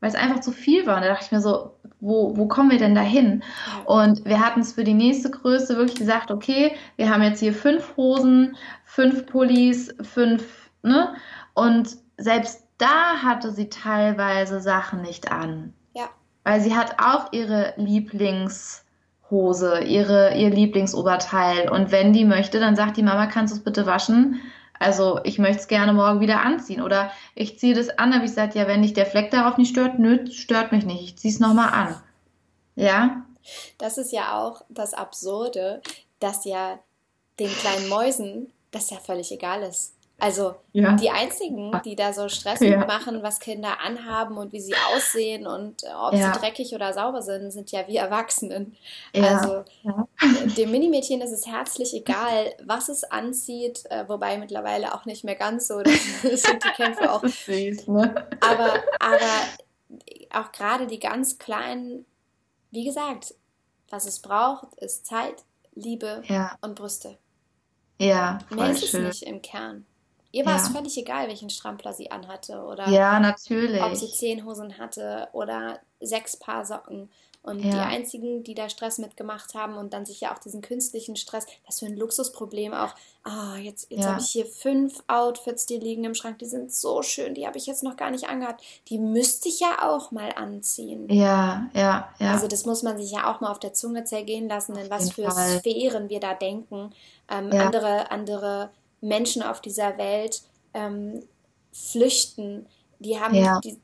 [0.00, 0.96] Weil es einfach zu viel war.
[0.96, 3.42] Und da dachte ich mir so, wo, wo kommen wir denn da hin?
[3.84, 7.52] Und wir hatten es für die nächste Größe wirklich gesagt, okay, wir haben jetzt hier
[7.52, 11.14] fünf Hosen, fünf Pullis, fünf, ne?
[11.54, 15.74] Und selbst da hatte sie teilweise Sachen nicht an.
[15.92, 16.08] Ja.
[16.44, 21.68] Weil sie hat auch ihre Lieblingshose, ihre, ihr Lieblingsoberteil.
[21.68, 24.40] Und wenn die möchte, dann sagt die Mama, kannst du es bitte waschen?
[24.80, 26.80] Also ich möchte es gerne morgen wieder anziehen.
[26.80, 29.70] Oder ich ziehe das an, aber ich sage, ja, wenn dich der Fleck darauf nicht
[29.70, 31.04] stört, nö, stört mich nicht.
[31.04, 32.02] Ich ziehe es nochmal an.
[32.74, 33.22] Ja?
[33.78, 35.82] Das ist ja auch das Absurde,
[36.18, 36.78] dass ja
[37.38, 39.94] den kleinen Mäusen das ja völlig egal ist.
[40.20, 40.92] Also Ja.
[40.92, 42.76] die einzigen, die da so Stress Ja.
[42.78, 46.32] mitmachen, was Kinder anhaben und wie sie aussehen und äh, ob Ja.
[46.32, 48.76] sie dreckig oder sauber sind, sind ja wir Erwachsenen.
[49.14, 49.38] Ja.
[49.38, 49.64] Also
[50.56, 55.36] dem Minimädchen ist es herzlich egal, was es anzieht, äh, wobei mittlerweile auch nicht mehr
[55.36, 55.80] ganz so.
[55.82, 55.92] Das
[56.42, 58.28] sind die Kämpfe auch ist süß, ne?
[58.40, 59.30] aber, aber
[60.34, 62.04] auch gerade die ganz kleinen,
[62.70, 63.34] wie gesagt,
[63.88, 65.42] was es braucht, ist Zeit,
[65.74, 66.22] Liebe
[66.60, 67.18] und Brüste.
[67.98, 69.04] ja, Mehr voll ist es schön.
[69.06, 69.86] nicht im Kern.
[70.32, 70.68] Ihr war es Ja.
[70.68, 73.18] völlig egal, welchen Strampler sie anhatte oder Ja,
[73.78, 74.18] ob sie natürlich.
[74.18, 77.10] zehn Hosen hatte oder sechs Paar Socken.
[77.42, 77.84] Und die Ja.
[77.84, 81.78] einzigen, die da Stress mitgemacht haben und dann sich ja auch diesen künstlichen Stress, das
[81.80, 84.10] für ein Luxusproblem auch, ah, jetzt, jetzt Ja.
[84.10, 87.56] habe ich hier fünf Outfits, die liegen im Schrank, die sind so schön, die habe
[87.56, 88.62] ich jetzt noch gar nicht angehabt.
[88.88, 91.08] Die müsste ich ja auch mal anziehen.
[91.08, 92.32] Ja, ja, ja.
[92.32, 95.10] Also das muss man sich ja auch mal auf der Zunge zergehen lassen, in was
[95.10, 95.58] für Fall.
[95.58, 96.92] Sphären wir da denken.
[97.28, 97.58] Ähm, Ja.
[97.58, 100.42] andere, andere Menschen auf dieser Welt
[100.74, 101.22] ähm,
[101.72, 102.66] flüchten.
[102.98, 103.60] Die haben, Ja.
[103.60, 103.78] die,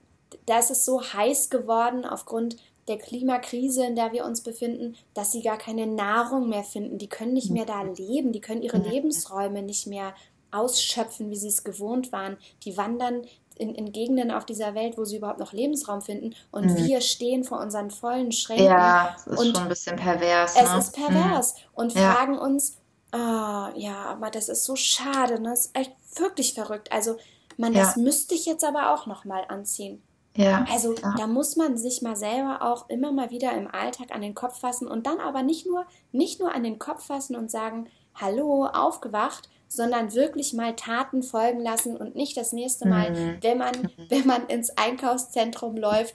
[0.46, 2.56] da ist es so heiß geworden aufgrund
[2.88, 6.98] der Klimakrise, in der wir uns befinden, dass sie gar keine Nahrung mehr finden.
[6.98, 8.84] Die können nicht mehr da leben, die können ihre Mhm.
[8.84, 10.14] Lebensräume nicht mehr
[10.52, 12.36] ausschöpfen, wie sie es gewohnt waren.
[12.64, 13.26] Die wandern
[13.56, 16.34] in, in Gegenden auf dieser Welt, wo sie überhaupt noch Lebensraum finden.
[16.52, 16.76] Und Mhm.
[16.76, 18.98] wir stehen vor unseren vollen Schränken.
[18.98, 20.78] Ja, es ist Und schon ein bisschen pervers, Es ne?
[20.78, 21.54] ist pervers.
[21.72, 22.14] Und Ja.
[22.14, 22.76] fragen uns,
[23.16, 25.50] ah, ja, aber das ist so schade, ne?
[25.50, 26.92] Das ist echt wirklich verrückt.
[26.92, 27.16] Also,
[27.56, 27.82] man, Ja.
[27.84, 30.02] das müsste ich jetzt aber auch nochmal anziehen.
[30.36, 30.42] Mhm.
[30.42, 31.14] Ja, Also, ja.
[31.16, 34.60] da muss man sich mal selber auch immer mal wieder im Alltag an den Kopf
[34.60, 38.66] fassen und dann aber nicht nur, nicht nur an den Kopf fassen und sagen, hallo,
[38.66, 43.38] aufgewacht, sondern wirklich mal Taten folgen lassen und nicht das nächste Mal, Mhm.
[43.40, 46.14] wenn man, wenn man ins Einkaufszentrum läuft,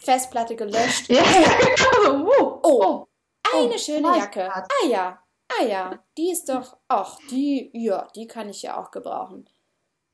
[0.00, 1.22] Festplatte gelöscht, ja,
[2.04, 2.28] genau.
[2.40, 3.06] oh, Oh,
[3.54, 4.50] eine oh, schöne Jacke.
[4.54, 5.18] Ah ja,
[5.60, 9.48] ah ja, die ist doch, ach, die, ja, die kann ich ja auch gebrauchen.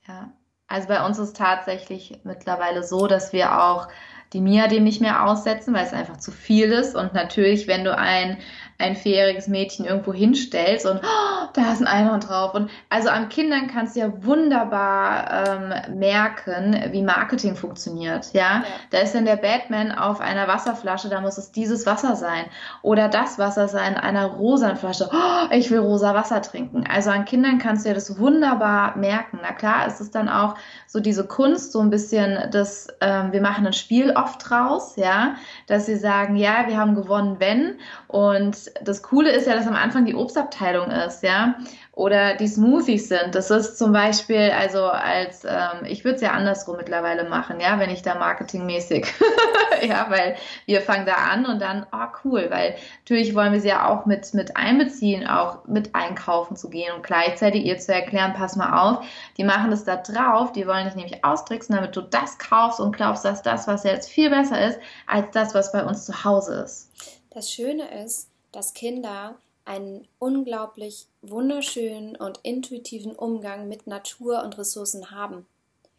[0.06, 0.32] Ja,
[0.66, 3.88] also bei uns ist tatsächlich mittlerweile so, dass wir auch
[4.32, 6.94] die Mia dem nicht mehr aussetzen, weil es einfach zu viel ist.
[6.94, 8.38] Und natürlich, wenn du ein
[8.80, 12.54] ein vierjähriges Mädchen irgendwo hinstellst und oh, da ist ein Einhorn drauf.
[12.54, 18.32] Und also an Kindern kannst du ja wunderbar ähm, merken, wie Marketing funktioniert.
[18.32, 18.40] Ja?
[18.40, 18.64] ja?
[18.90, 22.46] da ist dann der Batman auf einer Wasserflasche, da muss es dieses Wasser sein
[22.82, 25.10] oder das Wasser sein, einer rosa Flasche.
[25.12, 26.84] Oh, ich will rosa Wasser trinken.
[26.90, 29.40] Also an Kindern kannst du ja das wunderbar merken.
[29.42, 30.54] Na klar, ist es dann auch
[30.86, 35.36] so diese Kunst, so ein bisschen das, ähm, wir machen ein Spiel oft draus, ja,
[35.66, 37.78] dass sie sagen, ja, wir haben gewonnen, wenn.
[38.06, 41.56] Und das Coole ist ja, dass am Anfang die Obstabteilung ist, ja,
[42.00, 43.34] oder die Smoothies sind.
[43.34, 47.78] Das ist zum Beispiel, also als, ähm, ich würde es ja andersrum mittlerweile machen, ja,
[47.78, 49.06] wenn ich da marketingmäßig,
[49.82, 50.34] ja, weil
[50.64, 54.06] wir fangen da an und dann, oh cool, weil natürlich wollen wir sie ja auch
[54.06, 58.80] mit, mit einbeziehen, auch mit einkaufen zu gehen und gleichzeitig ihr zu erklären, pass mal
[58.80, 59.04] auf,
[59.36, 62.96] die machen das da drauf, die wollen dich nämlich austricksen, damit du das kaufst und
[62.96, 66.62] glaubst, dass das, was jetzt viel besser ist, als das, was bei uns zu Hause
[66.64, 66.90] ist.
[67.28, 75.10] Das Schöne ist, dass Kinder einen unglaublich wunderschönen und intuitiven Umgang mit Natur und Ressourcen
[75.10, 75.46] haben.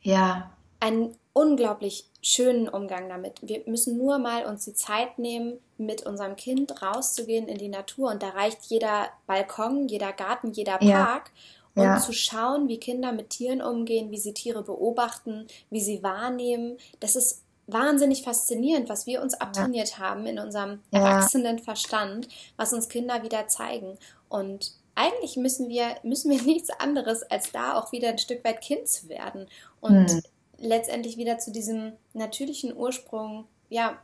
[0.02, 0.52] Ja.
[0.80, 3.36] Einen unglaublich schönen Umgang damit.
[3.42, 8.12] Wir müssen nur mal uns die Zeit nehmen, mit unserem Kind rauszugehen in die Natur
[8.12, 11.32] und da reicht jeder Balkon, jeder Garten, jeder Park.
[11.34, 11.42] Ja.
[11.74, 12.00] Und ja.
[12.00, 17.16] zu schauen, wie Kinder mit Tieren umgehen, wie sie Tiere beobachten, wie sie wahrnehmen, das
[17.16, 19.98] ist wahnsinnig faszinierend, was wir uns abtrainiert ja.
[20.00, 21.00] haben in unserem ja.
[21.00, 23.98] erwachsenen Verstand, was uns Kinder wieder zeigen.
[24.30, 28.62] Und eigentlich müssen wir, müssen wir nichts anderes, als da auch wieder ein Stück weit
[28.62, 29.48] Kind zu werden
[29.80, 30.22] und hm.
[30.58, 33.98] letztendlich wieder zu diesem natürlichen Ursprung, ja,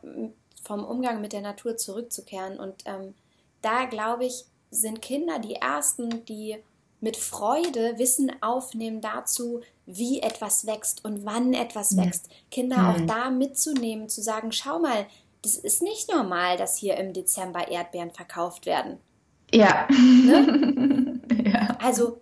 [0.64, 2.60] vom Umgang mit der Natur zurückzukehren.
[2.60, 3.14] Und ähm,
[3.62, 6.58] da, glaube ich, sind Kinder die Ersten, die
[7.00, 12.06] mit Freude Wissen aufnehmen dazu, wie etwas wächst und wann etwas ja.
[12.06, 12.30] wächst.
[12.52, 12.88] Kinder mhm.
[12.88, 15.06] auch da mitzunehmen, zu sagen, schau mal,
[15.44, 18.98] das ist nicht normal, dass hier im Dezember Erdbeeren verkauft werden.
[19.54, 19.88] Ja.
[19.90, 21.22] Ne?
[21.46, 21.78] ja.
[21.82, 22.22] Also,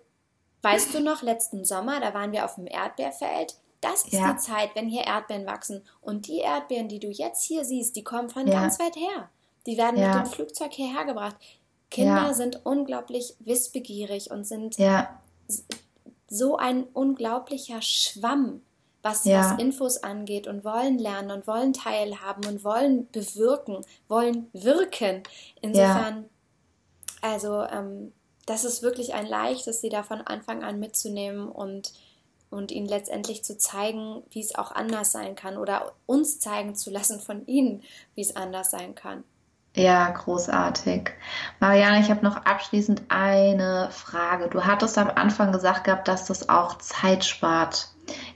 [0.62, 3.56] weißt du noch, letzten Sommer, da waren wir auf dem Erdbeerfeld.
[3.80, 4.32] Das ist ja.
[4.32, 5.82] die Zeit, wenn hier Erdbeeren wachsen.
[6.00, 8.60] Und die Erdbeeren, die du jetzt hier siehst, die kommen von ja.
[8.60, 9.30] ganz weit her.
[9.66, 11.36] Die werden mit dem Flugzeug hierher gebracht.
[11.90, 14.78] Kinder sind unglaublich wissbegierig und sind
[16.28, 18.62] so ein unglaublicher Schwamm,
[19.02, 19.52] was, ja.
[19.52, 25.22] was Infos angeht und wollen lernen und wollen teilhaben und wollen bewirken, wollen wirken.
[25.60, 27.30] Insofern, ja.
[27.30, 28.12] also ähm,
[28.46, 31.92] das ist wirklich ein leichtes, sie da von Anfang an mitzunehmen und,
[32.50, 36.90] und ihnen letztendlich zu zeigen, wie es auch anders sein kann oder uns zeigen zu
[36.90, 37.82] lassen von ihnen,
[38.14, 39.22] wie es anders sein kann.
[39.76, 41.10] Ja, großartig.
[41.60, 44.48] Marianne, ich habe noch abschließend eine Frage.
[44.48, 47.88] Du hattest am Anfang gesagt gehabt, dass das auch Zeit spart.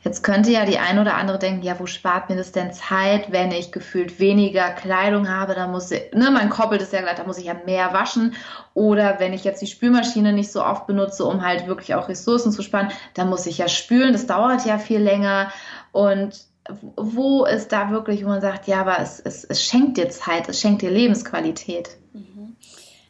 [0.04, 3.32] Jetzt könnte ja die ein oder andere denken, ja, wo spart mir das denn Zeit,
[3.32, 7.14] wenn ich gefühlt weniger Kleidung habe, dann muss ich, ne, man koppelt es ja gleich,
[7.14, 8.34] da muss ich ja mehr waschen.
[8.74, 12.52] Oder wenn ich jetzt die Spülmaschine nicht so oft benutze, um halt wirklich auch Ressourcen
[12.52, 15.50] zu sparen, dann muss ich ja spülen, das dauert ja viel länger.
[15.92, 16.49] Und
[16.96, 20.48] wo ist da wirklich, wo man sagt, ja, aber es, es, es schenkt dir Zeit,
[20.48, 21.90] es schenkt dir Lebensqualität?
[22.12, 22.56] Mhm.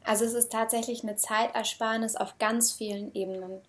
[0.04, 3.60] Also es ist tatsächlich eine Zeitersparnis auf ganz vielen Ebenen.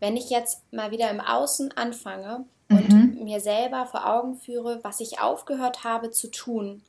[0.00, 3.24] Wenn ich jetzt mal wieder im Außen anfange und mhm.
[3.24, 6.82] mir selber vor Augen führe, was ich aufgehört habe zu tun,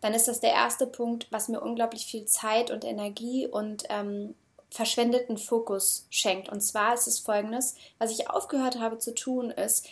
[0.00, 4.34] dann ist das der erste Punkt, was mir unglaublich viel Zeit und Energie und ähm,
[4.68, 6.48] verschwendeten Fokus schenkt.
[6.48, 9.86] Und zwar ist es folgendes, was ich aufgehört habe zu tun, ist,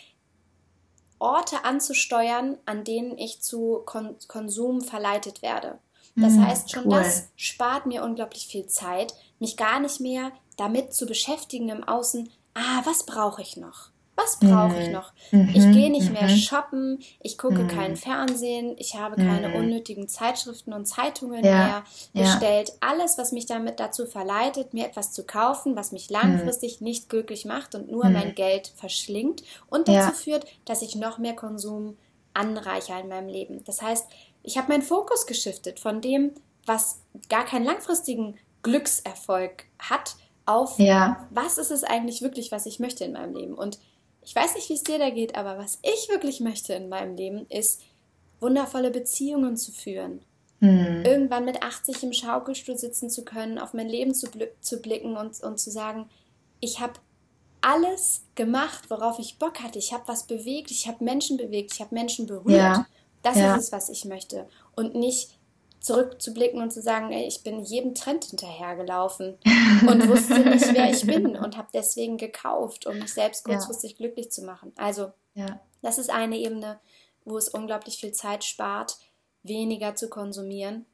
[1.21, 5.77] Orte anzusteuern, an denen ich zu Kon Konsum verleitet werde.
[6.15, 6.97] Das mhm, heißt, schon cool.
[6.97, 12.29] das spart mir unglaublich viel Zeit, mich gar nicht mehr damit zu beschäftigen im Außen,
[12.53, 13.90] ah, was brauche ich noch?
[14.15, 14.93] Was brauche ich mhm.
[14.93, 15.13] noch?
[15.31, 15.49] Mhm.
[15.53, 16.35] Ich gehe nicht mehr mhm.
[16.35, 21.83] shoppen, ich gucke kein Fernsehen, ich habe keine unnötigen Zeitschriften und Zeitungen ja.
[22.13, 22.69] mehr bestellt.
[22.69, 22.75] Ja.
[22.81, 27.45] Alles, was mich damit dazu verleitet, mir etwas zu kaufen, was mich langfristig nicht glücklich
[27.45, 30.11] macht und nur mein Geld verschlingt und dazu ja.
[30.11, 31.97] führt, dass ich noch mehr Konsum
[32.33, 33.63] anreiche in meinem Leben.
[33.65, 34.07] Das heißt,
[34.43, 36.31] ich habe meinen Fokus geschiftet von dem,
[36.65, 43.03] was gar keinen langfristigen Glückserfolg hat, auf was ist es eigentlich wirklich, was ich möchte
[43.03, 43.53] in meinem Leben.
[43.53, 43.79] Und
[44.31, 47.17] ich weiß nicht, wie es dir da geht, aber was ich wirklich möchte in meinem
[47.17, 47.81] Leben, ist
[48.39, 50.21] wundervolle Beziehungen zu führen.
[50.61, 51.03] Mhm.
[51.03, 55.17] Irgendwann mit 80 im Schaukelstuhl sitzen zu können, auf mein Leben zu, bl zu blicken
[55.17, 56.09] und, und zu sagen,
[56.61, 56.93] ich habe
[57.59, 59.79] alles gemacht, worauf ich Bock hatte.
[59.79, 62.55] Ich habe was bewegt, ich habe Menschen bewegt, ich habe Menschen berührt.
[62.55, 62.87] Ja.
[63.23, 63.57] Das ja.
[63.57, 64.47] ist es, was ich möchte.
[64.77, 65.37] Und nicht
[65.81, 69.37] zurückzublicken und zu sagen, ey, ich bin jedem Trend hinterhergelaufen
[69.87, 73.97] und wusste nicht, wer ich bin und habe deswegen gekauft, um mich selbst kurzfristig ja.
[73.97, 74.71] glücklich zu machen.
[74.77, 75.59] Also, ja.
[75.81, 76.79] das ist eine Ebene,
[77.25, 78.97] wo es unglaublich viel Zeit spart,
[79.43, 80.85] weniger zu konsumieren.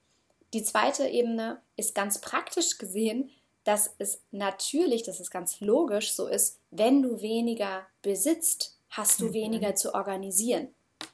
[0.53, 3.29] Die zweite Ebene ist ganz praktisch gesehen,
[3.65, 9.25] dass es natürlich, das ist ganz logisch so ist, wenn du weniger besitzt, hast du
[9.25, 9.33] mhm.
[9.33, 10.69] weniger zu organisieren.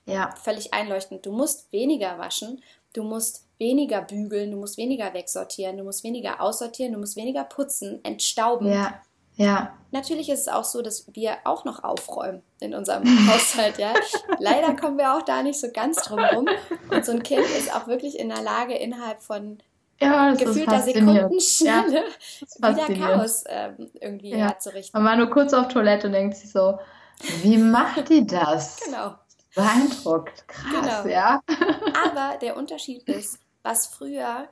[0.05, 0.35] Ja.
[0.35, 1.25] Völlig einleuchtend.
[1.25, 2.61] Du musst weniger waschen,
[2.93, 7.43] du musst weniger bügeln, du musst weniger wegsortieren, du musst weniger aussortieren, du musst weniger
[7.43, 8.71] putzen, entstauben.
[8.71, 9.01] Ja.
[9.35, 9.73] Ja.
[9.91, 13.93] Natürlich ist es auch so, dass wir auch noch aufräumen in unserem Haushalt, ja.
[14.39, 16.47] Leider kommen wir auch da nicht so ganz drum rum.
[16.91, 19.57] Und so ein Kind ist auch wirklich in der Lage, innerhalb von
[19.99, 22.03] ja, gefühlter Sekundenschnelle
[22.61, 24.49] ja, wieder Chaos ähm, irgendwie ja.
[24.49, 25.01] herzurichten.
[25.01, 26.77] Man war nur kurz auf Toilette und denkt sich so,
[27.41, 28.81] wie macht die das?
[28.83, 29.15] Genau.
[29.55, 30.47] Beeindruckt.
[30.47, 31.07] Krass, genau.
[31.07, 31.41] ja.
[32.05, 34.49] Aber der Unterschied ist, was früher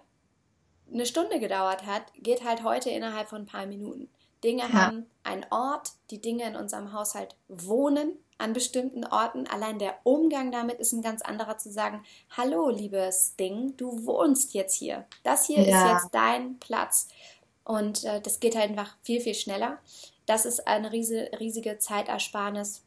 [0.92, 4.10] eine Stunde gedauert hat, geht halt heute innerhalb von ein paar Minuten.
[4.44, 4.74] Dinge ja.
[4.74, 9.48] haben einen Ort, die Dinge in unserem Haushalt wohnen an bestimmten Orten.
[9.48, 12.04] Allein der Umgang damit ist ein ganz anderer zu sagen,
[12.36, 15.06] hallo liebes Ding, du wohnst jetzt hier.
[15.24, 15.86] Das hier ja.
[15.86, 17.08] ist jetzt dein Platz.
[17.64, 19.78] Und äh, das geht halt einfach viel, viel schneller.
[20.26, 22.84] Das ist eine riesige, riesige Zeitersparnis.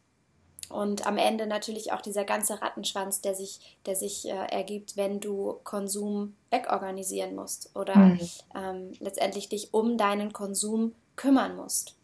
[0.68, 5.20] Und am Ende natürlich auch dieser ganze Rattenschwanz, der sich, der sich äh, ergibt, wenn
[5.20, 8.20] du Konsum wegorganisieren musst oder mhm.
[8.54, 11.94] ähm, letztendlich dich um deinen Konsum kümmern musst.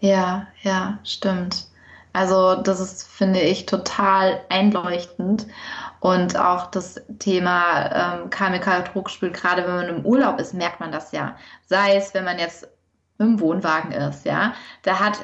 [0.00, 1.66] Ja, ja, stimmt.
[2.12, 5.46] Also das ist, finde ich, total einleuchtend.
[6.00, 11.12] Und auch das Thema ähm, spielt, gerade wenn man im Urlaub ist, merkt man das
[11.12, 11.36] ja.
[11.66, 12.68] Sei es, wenn man jetzt
[13.18, 14.54] im Wohnwagen ist, ja.
[14.82, 15.18] Da hat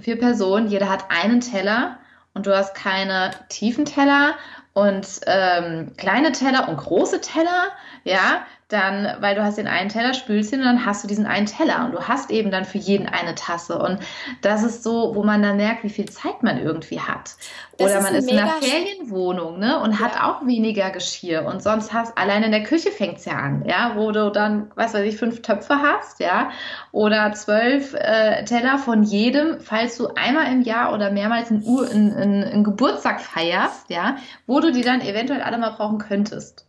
[0.00, 1.98] vier Personen, jeder hat einen Teller
[2.34, 4.34] und du hast keine tiefen Teller
[4.72, 7.68] und ähm, kleine Teller und große Teller,
[8.04, 11.26] ja, dann, weil du hast den einen Teller, spülst ihn und dann hast du diesen
[11.26, 13.98] einen Teller und du hast eben dann für jeden eine Tasse und
[14.40, 17.34] das ist so, wo man dann merkt, wie viel Zeit man irgendwie hat.
[17.78, 20.00] Das Oder ist man ist in einer Ferienwohnung, ne, und ja.
[20.00, 23.92] hat auch weniger Geschirr und sonst hast, allein in der Küche fängt's ja an, ja,
[23.96, 26.50] wo du dann, was weiß ich, fünf Töpfe hast, ja,
[26.92, 32.44] oder zwölf äh, Teller von jedem, falls du einmal im Jahr oder mehrmals einen, einen,
[32.44, 34.16] einen Geburtstag feierst, ja,
[34.46, 36.66] wo du die dann eventuell alle mal brauchen könntest.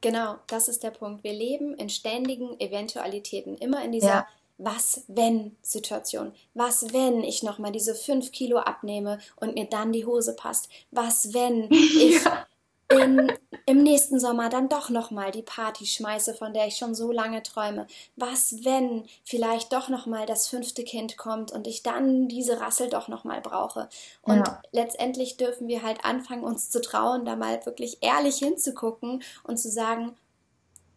[0.00, 1.24] Genau, das ist der Punkt.
[1.24, 4.28] Wir leben in ständigen Eventualitäten, immer in dieser ja.
[4.60, 6.32] Was wenn Situation.
[6.52, 10.68] Was wenn ich nochmal diese fünf Kilo abnehme und mir dann die Hose passt?
[10.90, 12.47] Was wenn ich ja
[12.90, 13.32] in,
[13.66, 17.42] im nächsten Sommer dann doch nochmal die Party schmeiße, von der ich schon so lange
[17.42, 17.86] träume.
[18.16, 23.08] Was, wenn vielleicht doch nochmal das fünfte Kind kommt und ich dann diese Rassel doch
[23.08, 23.88] nochmal brauche?
[24.22, 24.62] Und ja.
[24.72, 29.70] letztendlich dürfen wir halt anfangen, uns zu trauen, da mal wirklich ehrlich hinzugucken und zu
[29.70, 30.16] sagen,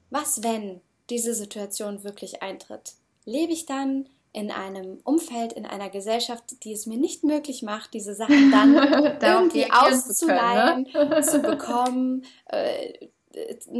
[0.09, 2.93] was, wenn diese Situation wirklich eintritt?
[3.25, 7.93] Lebe ich dann in einem Umfeld, in einer Gesellschaft, die es mir nicht möglich macht,
[7.93, 8.75] diese Sachen dann
[9.21, 11.21] irgendwie auszuleihen, zu, können, ne?
[11.21, 13.09] zu bekommen, äh,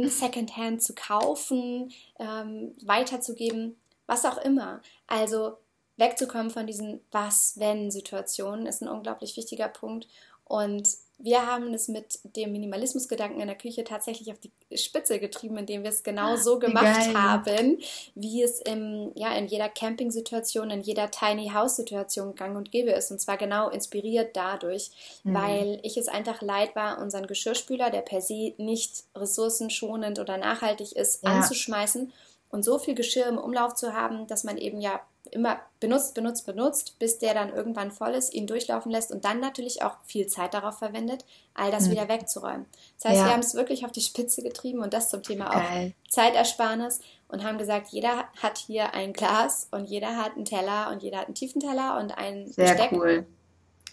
[0.08, 3.76] Secondhand zu kaufen, ähm, weiterzugeben,
[4.06, 4.82] was auch immer.
[5.06, 5.56] Also
[5.96, 10.08] wegzukommen von diesen Was-Wenn-Situationen ist ein unglaublich wichtiger Punkt.
[10.44, 10.88] Und
[11.22, 15.84] wir haben es mit dem Minimalismusgedanken in der Küche tatsächlich auf die Spitze getrieben, indem
[15.84, 17.78] wir es genau so gemacht haben,
[18.16, 23.12] wie es im, ja, in jeder Camping-Situation, in jeder Tiny House-Situation gang und gäbe ist.
[23.12, 24.90] Und zwar genau inspiriert dadurch,
[25.22, 25.34] mhm.
[25.34, 30.90] weil ich es einfach leid war, unseren Geschirrspüler, der per se nicht ressourcenschonend oder nachhaltig
[30.92, 31.30] ist, ja.
[31.30, 32.12] anzuschmeißen
[32.50, 35.00] und so viel Geschirr im Umlauf zu haben, dass man eben ja
[35.32, 39.40] immer benutzt, benutzt, benutzt, bis der dann irgendwann voll ist, ihn durchlaufen lässt und dann
[39.40, 41.24] natürlich auch viel Zeit darauf verwendet,
[41.54, 41.92] all das mhm.
[41.92, 42.66] wieder wegzuräumen.
[42.98, 43.26] Das heißt, ja.
[43.26, 45.94] wir haben es wirklich auf die Spitze getrieben und das zum Thema Geil.
[45.94, 50.90] auch Zeitersparnis und haben gesagt, jeder hat hier ein Glas und jeder hat einen Teller
[50.90, 52.92] und jeder hat einen tiefen Teller und ein Sehr Besteck.
[52.92, 53.26] Cool.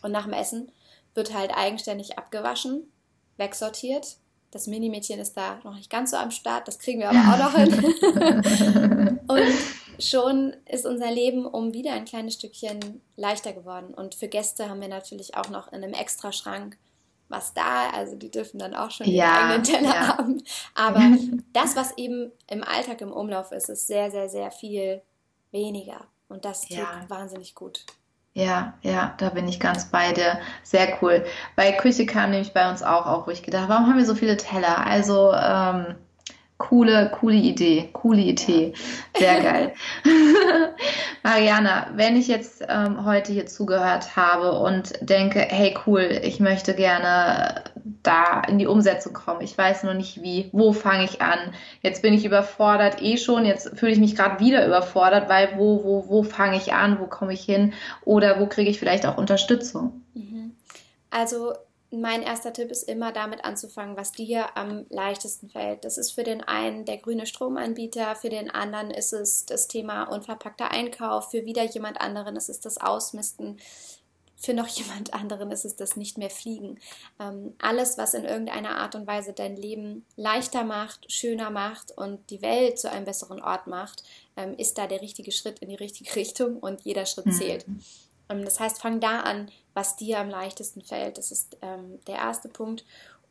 [0.02, 0.72] Und nach dem Essen
[1.16, 2.92] wird halt eigenständig abgewaschen,
[3.38, 4.18] wegsortiert.
[4.52, 7.52] Das Minimädchen ist da noch nicht ganz so am Start, das kriegen wir aber auch
[7.52, 9.20] noch hin.
[9.28, 13.94] und schon ist unser Leben um wieder ein kleines Stückchen leichter geworden.
[13.94, 16.78] Und für Gäste haben wir natürlich auch noch in einem Extraschrank
[17.30, 20.18] was da, also die dürfen dann auch schon ja, ihren eigenen Teller ja.
[20.18, 20.44] haben.
[20.74, 21.00] Aber
[21.54, 25.02] das, was eben im Alltag im Umlauf ist, ist sehr, sehr, sehr viel
[25.52, 26.08] weniger.
[26.28, 27.06] Und das tut ja.
[27.08, 27.86] wahnsinnig gut.
[28.34, 30.40] Ja, ja, da bin ich ganz bei dir.
[30.64, 31.26] Sehr cool.
[31.56, 34.16] Bei Küche kam nämlich bei uns auch auf, wo ich gedacht, warum haben wir so
[34.16, 34.86] viele Teller?
[34.86, 35.96] Also, ähm,
[36.60, 38.74] Coole, coole Idee, coole Idee.
[39.18, 39.74] Sehr geil.
[41.24, 46.74] Mariana, wenn ich jetzt ähm, heute hier zugehört habe und denke, hey cool, ich möchte
[46.74, 47.64] gerne
[48.04, 49.40] da in die Umsetzung kommen.
[49.40, 50.50] Ich weiß nur nicht wie.
[50.52, 51.40] Wo fange ich an?
[51.82, 53.46] Jetzt bin ich überfordert eh schon.
[53.46, 57.00] Jetzt fühle ich mich gerade wieder überfordert, weil wo, wo, wo fange ich an?
[57.00, 57.72] Wo komme ich hin?
[58.04, 60.02] Oder wo kriege ich vielleicht auch Unterstützung?
[60.14, 60.52] Mhm.
[61.10, 61.54] Also
[61.92, 65.86] mein erster Tipp ist immer damit anzufangen, was dir am leichtesten fällt.
[65.86, 70.04] Das ist für den einen der grüne Stromanbieter, für den anderen ist es das Thema
[70.04, 73.58] unverpackter Einkauf, für wieder jemand anderen ist es das Ausmisten,
[74.36, 76.80] für noch jemand anderen ist es das nicht mehr fliegen.
[77.20, 82.30] Ähm, alles, was in irgendeiner Art und Weise dein Leben leichter macht, schöner macht und
[82.30, 84.04] die Welt zu einem besseren Ort macht,
[84.38, 87.34] ähm, ist da der richtige Schritt in die richtige Richtung und jeder Schritt mhm.
[87.34, 87.66] zählt.
[88.30, 89.50] Ähm, das heißt, fang da an,
[89.80, 91.18] was dir am leichtesten fällt.
[91.18, 92.84] Das ist ähm, der erste Punkt.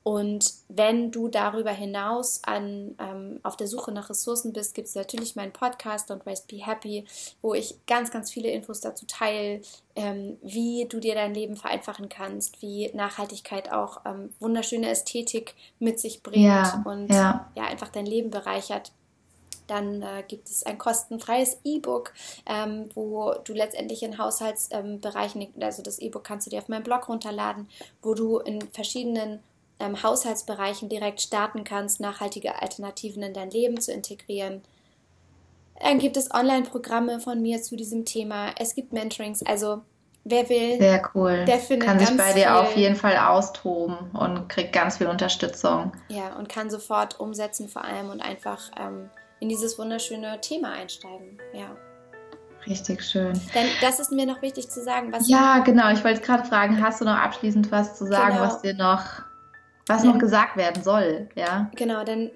[0.03, 4.95] Und wenn du darüber hinaus an, ähm, auf der Suche nach Ressourcen bist, gibt es
[4.95, 7.05] natürlich meinen Podcast Don't Waste Be Happy,
[7.43, 9.61] wo ich ganz, ganz viele Infos dazu teile,
[9.95, 16.01] ähm, wie du dir dein Leben vereinfachen kannst, wie Nachhaltigkeit auch ähm, wunderschöne Ästhetik mit
[16.01, 17.51] sich bringt ja, und ja.
[17.55, 17.65] ja.
[17.65, 18.93] einfach dein Leben bereichert.
[19.69, 22.13] Dann äh, gibt es ein kostenfreies E-Book,
[22.47, 26.83] ähm, wo du letztendlich in Haushaltsbereichen, ähm, also das E-Book kannst du dir auf meinem
[26.83, 27.69] Blog runterladen,
[28.03, 29.41] wo du in verschiedenen
[29.79, 34.63] ähm, Haushaltsbereichen direkt starten kannst, nachhaltige Alternativen in dein Leben zu integrieren.
[35.81, 38.53] Dann gibt es Online-Programme von mir zu diesem Thema.
[38.59, 39.45] Es gibt Mentorings.
[39.45, 39.83] Also
[40.25, 41.45] wer will, sehr cool.
[41.45, 45.93] Der findet kann sich bei dir auf jeden Fall austoben und kriegt ganz viel Unterstützung.
[46.09, 49.11] Ja und kann sofort umsetzen vor allem und einfach ähm,
[49.41, 51.39] in dieses wunderschöne Thema einsteigen.
[51.53, 51.77] Ja.
[52.67, 53.33] Richtig schön.
[53.55, 55.13] Denn das ist mir noch wichtig zu sagen.
[55.13, 55.91] Was ja, genau.
[55.91, 58.47] Ich wollte gerade fragen, hast du noch abschließend was zu sagen, genau.
[58.47, 59.03] was dir noch,
[59.87, 61.29] was noch gesagt werden soll?
[61.35, 61.71] Ja.
[61.77, 62.31] Genau, denn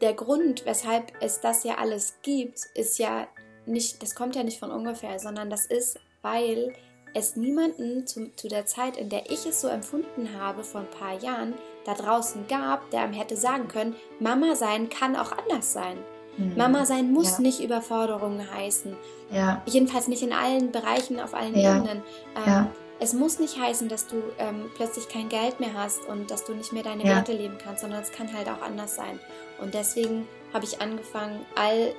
[0.00, 3.26] der Grund, weshalb es das ja alles gibt, ist ja
[3.66, 6.72] nicht, das kommt ja nicht von ungefähr, sondern das ist, weil
[7.14, 10.90] es niemanden zu, zu der Zeit, in der ich es so empfunden habe, vor ein
[10.90, 15.72] paar Jahren, da draußen gab, der einem hätte sagen können, Mama sein kann auch anders
[15.72, 15.98] sein.
[16.36, 16.56] Mhm.
[16.56, 17.40] Mama sein muss ja.
[17.40, 18.96] nicht Überforderungen heißen.
[19.32, 19.62] Ja.
[19.66, 21.76] Jedenfalls nicht in allen Bereichen, auf allen ja.
[21.76, 22.02] Ebenen.
[22.46, 22.66] Ähm,
[23.00, 26.54] es muss nicht heißen, dass du ähm, plötzlich kein Geld mehr hast und dass du
[26.54, 29.18] nicht mehr deine Werte leben kannst, sondern es kann halt auch anders sein.
[29.60, 31.94] Und deswegen habe ich angefangen, all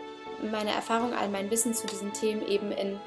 [0.51, 2.99] meine Erfahrung, all mein Wissen zu diesen Themen eben in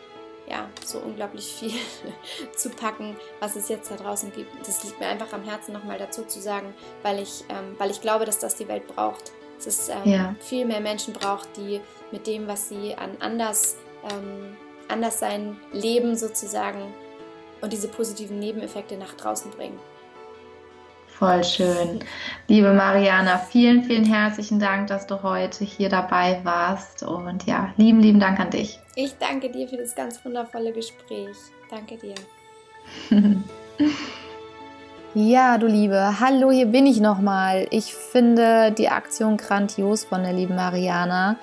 [0.50, 1.72] ja, so unglaublich viel
[2.56, 4.50] zu packen, was es jetzt da draußen gibt.
[4.66, 6.72] Das liegt mir einfach am Herzen, nochmal dazu zu sagen,
[7.02, 9.32] weil ich, ähm, weil ich glaube, dass das die Welt braucht
[9.64, 10.34] dass es ähm, ja.
[10.40, 11.80] viel mehr Menschen braucht, die
[12.10, 14.56] mit dem, was sie an anders, ähm,
[14.88, 16.82] anders sein Leben sozusagen
[17.60, 19.78] und diese positiven Nebeneffekte nach draußen bringen.
[21.18, 21.98] Voll schön.
[22.46, 27.02] Liebe Mariana, vielen, vielen herzlichen Dank, dass du heute hier dabei warst.
[27.02, 28.78] Und ja, lieben, lieben Dank an dich.
[28.94, 31.36] Ich danke dir für das ganz wundervolle Gespräch.
[31.70, 32.14] Danke dir.
[35.20, 37.66] Ja, du Liebe, hallo, hier bin ich nochmal.
[37.72, 41.34] Ich finde die Aktion grandios von der lieben Mariana.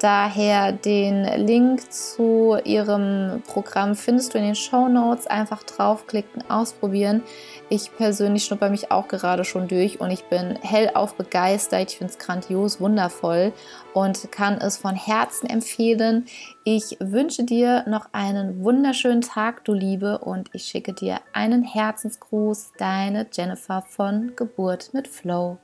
[0.00, 5.26] Daher den Link zu ihrem Programm findest du in den Show Notes.
[5.26, 7.22] Einfach draufklicken, ausprobieren.
[7.70, 11.90] Ich persönlich schnupper mich auch gerade schon durch und ich bin hellauf begeistert.
[11.90, 13.54] Ich finde es grandios, wundervoll
[13.94, 16.26] und kann es von Herzen empfehlen.
[16.64, 22.74] Ich wünsche dir noch einen wunderschönen Tag, du Liebe, und ich schicke dir einen Herzensgruß,
[22.78, 25.58] deine Jennifer von Geburt mit Flow.